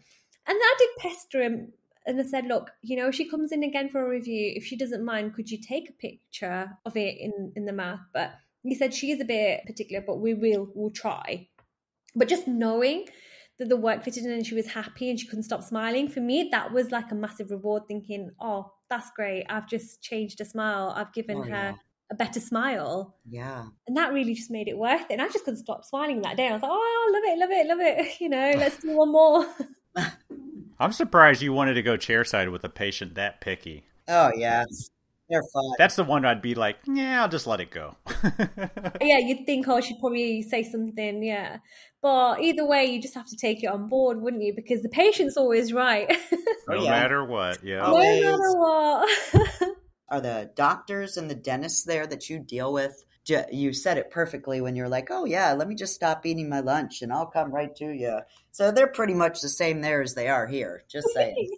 [0.47, 1.73] and then I did pester him.
[2.05, 4.65] And I said, look, you know, if she comes in again for a review, if
[4.65, 8.01] she doesn't mind, could you take a picture of it in, in the mouth?
[8.13, 11.47] But he said she is a bit particular, but we will, we'll try.
[12.15, 13.07] But just knowing
[13.59, 16.07] that the work fitted in and she was happy and she couldn't stop smiling.
[16.07, 19.45] For me, that was like a massive reward thinking, oh, that's great.
[19.49, 20.93] I've just changed a smile.
[20.95, 21.73] I've given oh, her yeah.
[22.11, 23.15] a better smile.
[23.29, 23.65] Yeah.
[23.87, 25.13] And that really just made it worth it.
[25.13, 26.47] And I just couldn't stop smiling that day.
[26.47, 28.13] I was like, oh, love it, love it, love it.
[28.19, 29.47] You know, let's do one more.
[30.79, 33.85] I'm surprised you wanted to go chairside with a patient that picky.
[34.07, 34.65] Oh, yeah.
[35.29, 35.71] They're fun.
[35.77, 37.95] That's the one I'd be like, yeah, I'll just let it go.
[39.01, 41.57] yeah, you'd think oh, I should probably say something, yeah.
[42.03, 44.53] But either way, you just have to take it on board, wouldn't you?
[44.53, 46.13] Because the patient's always right.
[46.67, 46.89] no yeah.
[46.89, 47.77] matter what, yeah.
[47.77, 49.77] No matter what.
[50.09, 53.05] Are the doctors and the dentists there that you deal with?
[53.49, 56.59] You said it perfectly when you're like, "Oh yeah, let me just stop eating my
[56.59, 58.19] lunch and I'll come right to you."
[58.51, 60.83] So they're pretty much the same there as they are here.
[60.89, 61.51] Just saying.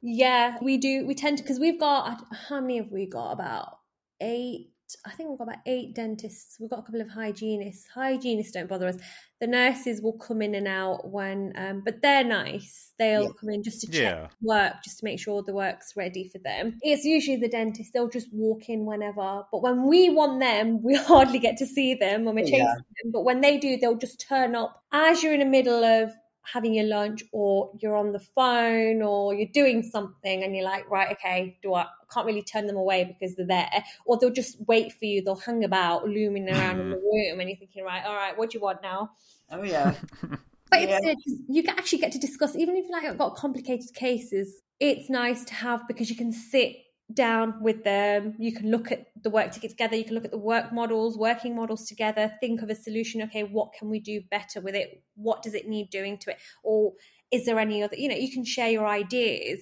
[0.00, 1.06] yeah, we do.
[1.06, 3.32] We tend to because we've got how many have we got?
[3.32, 3.80] About
[4.22, 4.70] eight
[5.04, 6.56] I think we've got about eight dentists.
[6.60, 7.86] We've got a couple of hygienists.
[7.88, 8.96] Hygienists don't bother us.
[9.40, 12.92] The nurses will come in and out when, um, but they're nice.
[12.98, 13.28] They'll yeah.
[13.38, 14.26] come in just to check yeah.
[14.42, 16.78] work, just to make sure the work's ready for them.
[16.82, 17.92] It's usually the dentist.
[17.92, 19.44] They'll just walk in whenever.
[19.50, 22.74] But when we want them, we hardly get to see them when we're chasing yeah.
[22.74, 23.12] them.
[23.12, 26.12] But when they do, they'll just turn up as you're in the middle of
[26.52, 30.88] having your lunch or you're on the phone or you're doing something and you're like,
[30.90, 33.84] right, okay, do I, I can't really turn them away because they're there.
[34.06, 37.02] Or they'll just wait for you, they'll hang about, looming around in the mm.
[37.02, 39.10] room, and you're thinking, right, all right, what do you want now?
[39.50, 39.94] Oh, yeah.
[40.70, 41.14] but yeah.
[41.48, 45.44] you can actually get to discuss, even if you like got complicated cases, it's nice
[45.44, 46.76] to have because you can sit
[47.14, 48.34] down with them.
[48.38, 49.96] You can look at the work to get together.
[49.96, 53.22] You can look at the work models, working models together, think of a solution.
[53.22, 55.02] Okay, what can we do better with it?
[55.14, 56.38] What does it need doing to it?
[56.62, 56.92] Or
[57.30, 59.60] is there any other, you know, you can share your ideas.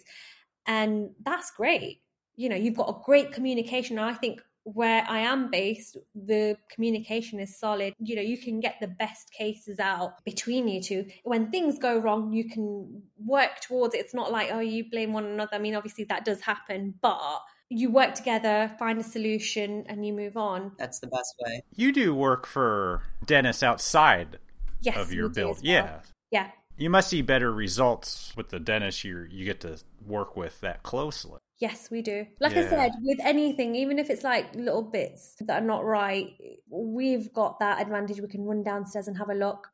[0.67, 2.03] And that's great.
[2.37, 3.99] You know, you've got a great communication.
[3.99, 7.95] I think where I am based, the communication is solid.
[7.99, 11.07] You know, you can get the best cases out between you two.
[11.25, 13.99] When things go wrong, you can work towards it.
[13.99, 15.55] It's not like, oh, you blame one another.
[15.55, 17.41] I mean, obviously that does happen, but
[17.71, 20.73] you work together, find a solution, and you move on.
[20.79, 21.63] That's the best way.
[21.75, 24.39] You do work for dentists outside
[24.81, 25.57] yes, of your build.
[25.57, 25.65] Well.
[25.65, 26.01] Yeah.
[26.31, 26.51] Yeah.
[26.77, 30.83] You must see better results with the dentist you you get to work with that
[30.83, 31.41] closely.
[31.61, 32.27] Yes, we do.
[32.41, 32.63] Like yeah.
[32.63, 36.33] I said, with anything, even if it's like little bits that are not right,
[36.71, 38.21] we've got that advantage.
[38.21, 39.69] We can run downstairs and have a look.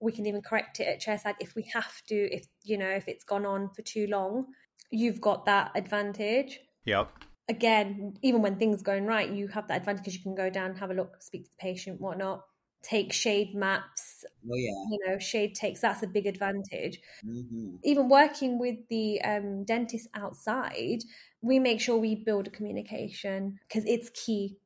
[0.00, 3.06] We can even correct it at chairside if we have to, if you know, if
[3.06, 4.46] it's gone on for too long.
[4.90, 6.58] You've got that advantage.
[6.86, 7.08] Yep.
[7.48, 10.74] Again, even when things going right, you have that advantage because you can go down,
[10.76, 12.42] have a look, speak to the patient, whatnot
[12.82, 14.11] take shade maps.
[14.50, 14.70] Oh yeah.
[14.90, 17.00] You know, shade takes that's a big advantage.
[17.24, 17.76] Mm-hmm.
[17.84, 20.98] Even working with the um, dentist outside,
[21.40, 24.58] we make sure we build a communication because it's key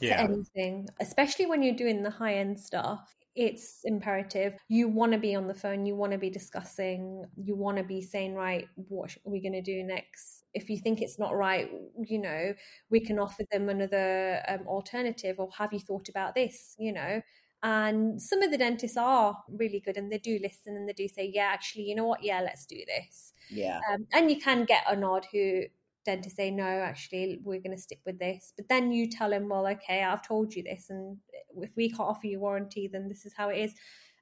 [0.00, 0.16] yeah.
[0.16, 3.14] to anything, especially when you're doing the high end stuff.
[3.34, 4.54] it's imperative.
[4.68, 7.82] You want to be on the phone, you want to be discussing, you want to
[7.84, 10.44] be saying, right, what are we going to do next?
[10.52, 11.70] If you think it's not right,
[12.04, 12.52] you know,
[12.90, 17.22] we can offer them another um, alternative, or have you thought about this, you know?
[17.62, 21.06] And some of the dentists are really good and they do listen and they do
[21.06, 22.24] say, yeah, actually, you know what?
[22.24, 23.32] Yeah, let's do this.
[23.50, 23.78] Yeah.
[23.90, 25.64] Um, and you can get a nod who
[26.04, 29.48] dentist say no actually we're going to stick with this but then you tell him
[29.48, 31.16] well okay i've told you this and
[31.58, 33.72] if we can't offer you warranty then this is how it is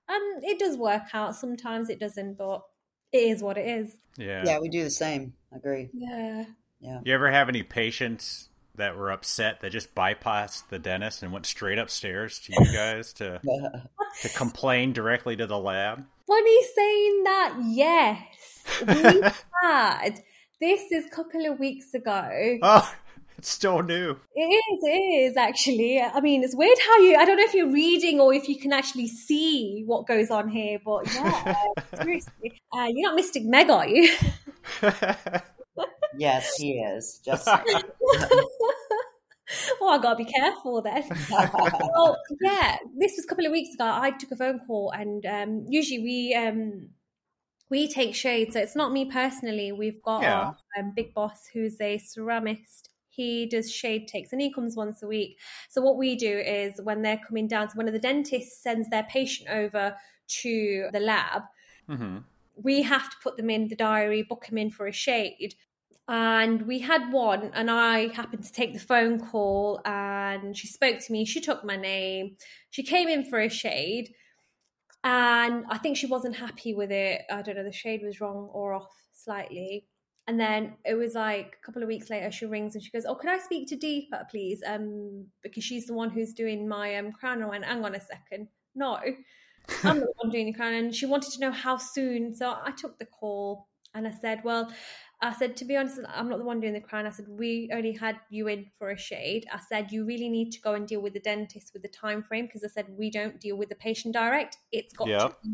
[0.06, 2.60] and it does work out sometimes it doesn't but
[3.12, 4.42] it is what it is Yeah.
[4.44, 5.32] Yeah, we do the same.
[5.54, 5.88] Agree.
[5.94, 6.44] yeah
[6.80, 7.00] Yeah.
[7.02, 11.46] You ever have any patients that were upset that just bypassed the dentist and went
[11.46, 13.40] straight upstairs to you guys to
[14.22, 16.04] to complain directly to the lab?
[16.26, 18.18] funny saying that yes
[18.86, 19.20] we
[19.62, 20.20] had
[20.60, 22.94] this is a couple of weeks ago Oh,
[23.40, 24.18] it's still new.
[24.34, 25.98] It is, it is actually.
[25.98, 28.58] I mean, it's weird how you, I don't know if you're reading or if you
[28.58, 31.54] can actually see what goes on here, but yeah,
[32.02, 32.60] seriously.
[32.70, 34.14] Uh, you're not Mystic Meg, are you?
[36.18, 37.20] Yes, he is.
[37.24, 37.48] Just
[39.80, 41.04] oh, I gotta be careful then.
[41.30, 43.84] well, yeah, this was a couple of weeks ago.
[43.84, 46.90] I took a phone call, and um, usually we um,
[47.70, 48.52] we take shade.
[48.52, 49.72] So it's not me personally.
[49.72, 50.52] We've got Yeah.
[50.76, 52.88] our um, big boss who's a ceramist.
[53.08, 55.38] He does shade takes, and he comes once a week.
[55.68, 58.88] So what we do is when they're coming down, so one of the dentists sends
[58.88, 59.96] their patient over
[60.42, 61.42] to the lab
[61.88, 62.18] hmm
[62.62, 65.54] we have to put them in the diary, book them in for a shade.
[66.12, 70.98] And we had one, and I happened to take the phone call, and she spoke
[70.98, 71.24] to me.
[71.24, 72.36] She took my name.
[72.70, 74.12] She came in for a shade,
[75.04, 77.22] and I think she wasn't happy with it.
[77.30, 79.86] I don't know, the shade was wrong or off slightly.
[80.26, 83.04] And then it was like a couple of weeks later, she rings and she goes,
[83.06, 84.64] "Oh, could I speak to Deepa, please?
[84.66, 87.94] Um, because she's the one who's doing my um crown." And I went, "Hang on
[87.94, 88.98] a second, no."
[89.84, 90.74] I'm not the one doing the crown.
[90.74, 92.34] And she wanted to know how soon.
[92.34, 94.72] So I took the call and I said, Well,
[95.22, 97.06] I said, to be honest, I'm not the one doing the crown.
[97.06, 99.46] I said, We only had you in for a shade.
[99.52, 102.22] I said, You really need to go and deal with the dentist with the time
[102.22, 104.56] frame because I said, We don't deal with the patient direct.
[104.72, 105.50] It's got to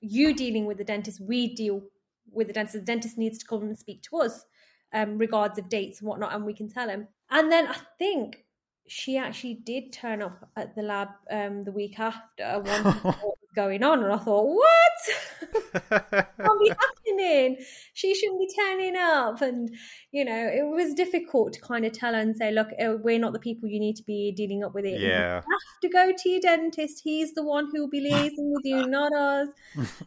[0.00, 1.20] you dealing with the dentist.
[1.20, 1.82] We deal
[2.30, 2.74] with the dentist.
[2.74, 4.44] The dentist needs to come and speak to us
[4.92, 7.08] um, regards of dates and whatnot, and we can tell him.
[7.30, 8.44] And then I think
[8.86, 13.14] she actually did turn up at the lab um, the week after, wanting
[13.54, 15.90] to know what was going on, and I thought, what?
[16.38, 17.56] Can't be happening.
[17.92, 19.70] She shouldn't be turning up, and
[20.12, 23.18] you know, it was difficult to kind of tell her and say, look, uh, we're
[23.18, 25.00] not the people you need to be dealing up with it.
[25.00, 25.34] You yeah.
[25.34, 27.00] have to go to your dentist.
[27.02, 29.48] He's the one who will be liaising with you, not us.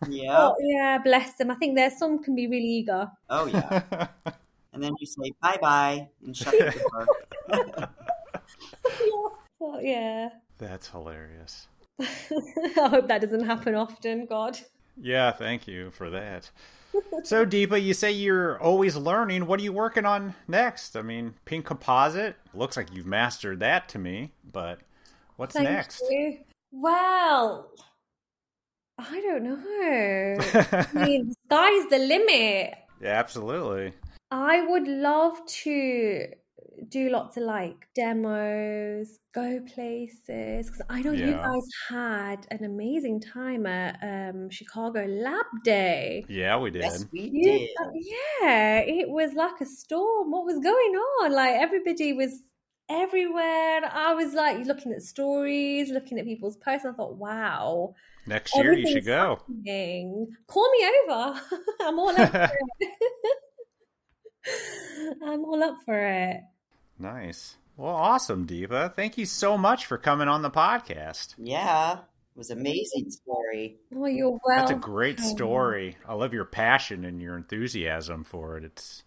[0.10, 0.38] yeah.
[0.38, 1.52] Oh, yeah, bless them.
[1.52, 3.10] I think there's some can be really eager.
[3.30, 4.08] Oh yeah.
[4.74, 7.08] And then you say bye bye and shut the
[7.50, 7.90] door.
[9.60, 10.30] Well, yeah.
[10.60, 11.68] That's hilarious.
[12.00, 14.26] I hope that doesn't happen often.
[14.26, 14.60] God.
[15.00, 16.50] Yeah, thank you for that.
[17.24, 19.46] So, Deepa, you say you're always learning.
[19.46, 20.96] What are you working on next?
[20.96, 24.80] I mean, pink composite looks like you've mastered that to me, but
[25.38, 26.04] what's Thank next?
[26.10, 26.40] you.
[26.72, 27.72] Well,
[28.98, 30.38] I don't know.
[30.72, 32.74] I mean, the sky's the limit.
[33.02, 33.94] Yeah, absolutely.
[34.32, 36.28] I would love to
[36.90, 40.68] do lots of like demos, go places.
[40.68, 46.26] Because I know you guys had an amazing time at um, Chicago Lab Day.
[46.28, 46.84] Yeah, we did.
[46.84, 47.70] yes, we did.
[48.42, 50.32] yeah, it was like a storm.
[50.32, 51.34] What was going on?
[51.34, 52.40] Like everybody was
[52.90, 53.82] everywhere.
[53.92, 56.86] I was like looking at stories, looking at people's posts.
[56.86, 57.96] And I thought, wow,
[58.28, 59.40] Next year, you should go.
[59.40, 60.28] happening.
[60.48, 61.40] Call me over.
[61.82, 62.52] I'm all up for it.
[65.24, 66.42] I'm all up for it.
[67.00, 67.58] Nice.
[67.76, 68.96] Well, awesome, Deepa.
[68.96, 71.36] Thank you so much for coming on the podcast.
[71.38, 71.94] Yeah.
[72.00, 73.78] It was an amazing story.
[73.96, 74.42] Oh, you're welcome.
[74.58, 75.96] That's a great story.
[76.08, 78.64] I love your passion and your enthusiasm for it.
[78.64, 79.04] It's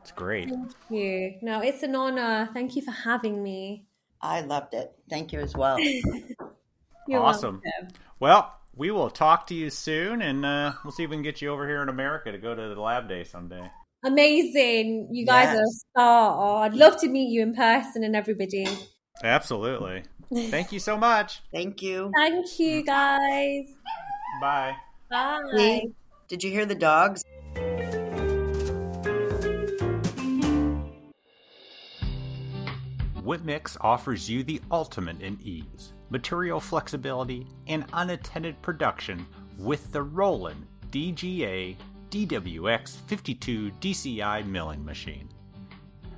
[0.00, 0.48] it's great.
[0.50, 1.34] Thank you.
[1.42, 2.48] No, it's an honor.
[2.52, 3.86] Thank you for having me.
[4.20, 4.92] I loved it.
[5.08, 5.78] Thank you as well.
[7.08, 7.60] You're Awesome.
[7.64, 7.96] welcome.
[8.20, 11.42] Well, we will talk to you soon, and uh, we'll see if we can get
[11.42, 13.68] you over here in America to go to the lab day someday.
[14.04, 15.08] Amazing.
[15.12, 16.36] You guys are a star.
[16.36, 18.66] Oh, I'd love to meet you in person and everybody.
[19.22, 20.02] Absolutely.
[20.34, 21.40] Thank you so much.
[21.52, 22.10] Thank you.
[22.16, 22.86] Thank you, mm.
[22.86, 23.68] guys.
[24.40, 24.74] Bye.
[25.08, 25.40] Bye.
[25.54, 25.88] Hey,
[26.28, 27.22] did you hear the dogs?
[33.24, 39.24] Whipmix offers you the ultimate in ease, material flexibility, and unattended production
[39.58, 41.76] with the Roland DGA
[42.12, 45.30] DWX 52 DCI milling machine.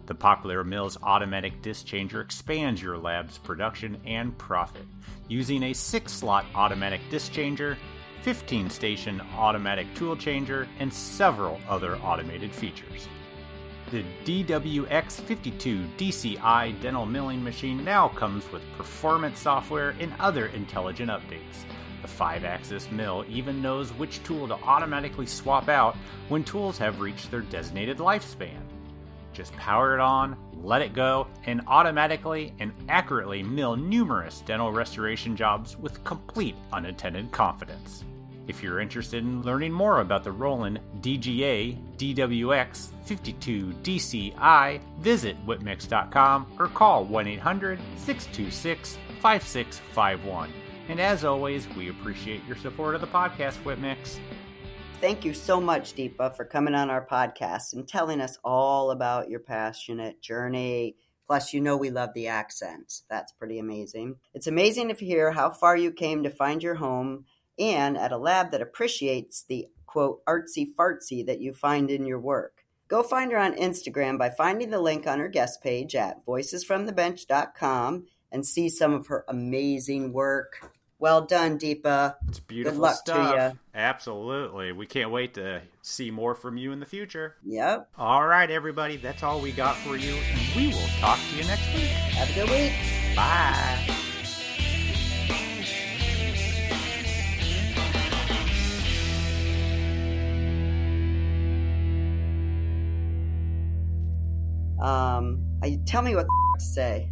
[0.07, 4.87] The popular Mills automatic disc changer expands your lab's production and profit
[5.29, 7.79] using a 6 slot automatic disc changer,
[8.23, 13.07] 15 station automatic tool changer, and several other automated features.
[13.93, 21.65] The DWX52 DCI dental milling machine now comes with performance software and other intelligent updates.
[22.05, 25.97] The 5 axis mill even knows which tool to automatically swap out
[26.29, 28.61] when tools have reached their designated lifespan.
[29.33, 35.35] Just power it on, let it go, and automatically and accurately mill numerous dental restoration
[35.35, 38.05] jobs with complete unattended confidence.
[38.49, 46.69] If you're interested in learning more about the Roland DGA DWX 52DCI, visit Whipmix.com or
[46.69, 50.64] call 1 800 626 5651.
[50.89, 54.19] And as always, we appreciate your support of the podcast, Whipmix.
[55.01, 59.29] Thank you so much, Deepa, for coming on our podcast and telling us all about
[59.29, 60.97] your passionate journey.
[61.27, 63.05] Plus, you know we love the accents.
[63.09, 64.17] That's pretty amazing.
[64.35, 67.25] It's amazing to hear how far you came to find your home
[67.59, 72.21] and at a lab that appreciates the quote artsy fartsy that you find in your
[72.21, 72.65] work.
[72.89, 78.07] Go find her on Instagram by finding the link on her guest page at voicesfromthebench.com
[78.31, 80.74] and see some of her amazing work.
[81.05, 82.15] Well done, Deepa.
[82.29, 83.57] It's beautiful Good luck stuff.
[83.75, 84.73] Absolutely.
[84.73, 87.37] We can't wait to see more from you in the future.
[87.45, 87.91] Yep.
[87.99, 91.45] All right, everybody, that's all we got for you, and we will talk to you
[91.45, 91.91] next week.
[91.91, 92.73] Have a good week.
[93.15, 93.87] Bye.
[104.81, 107.11] Um, I, tell me what to say.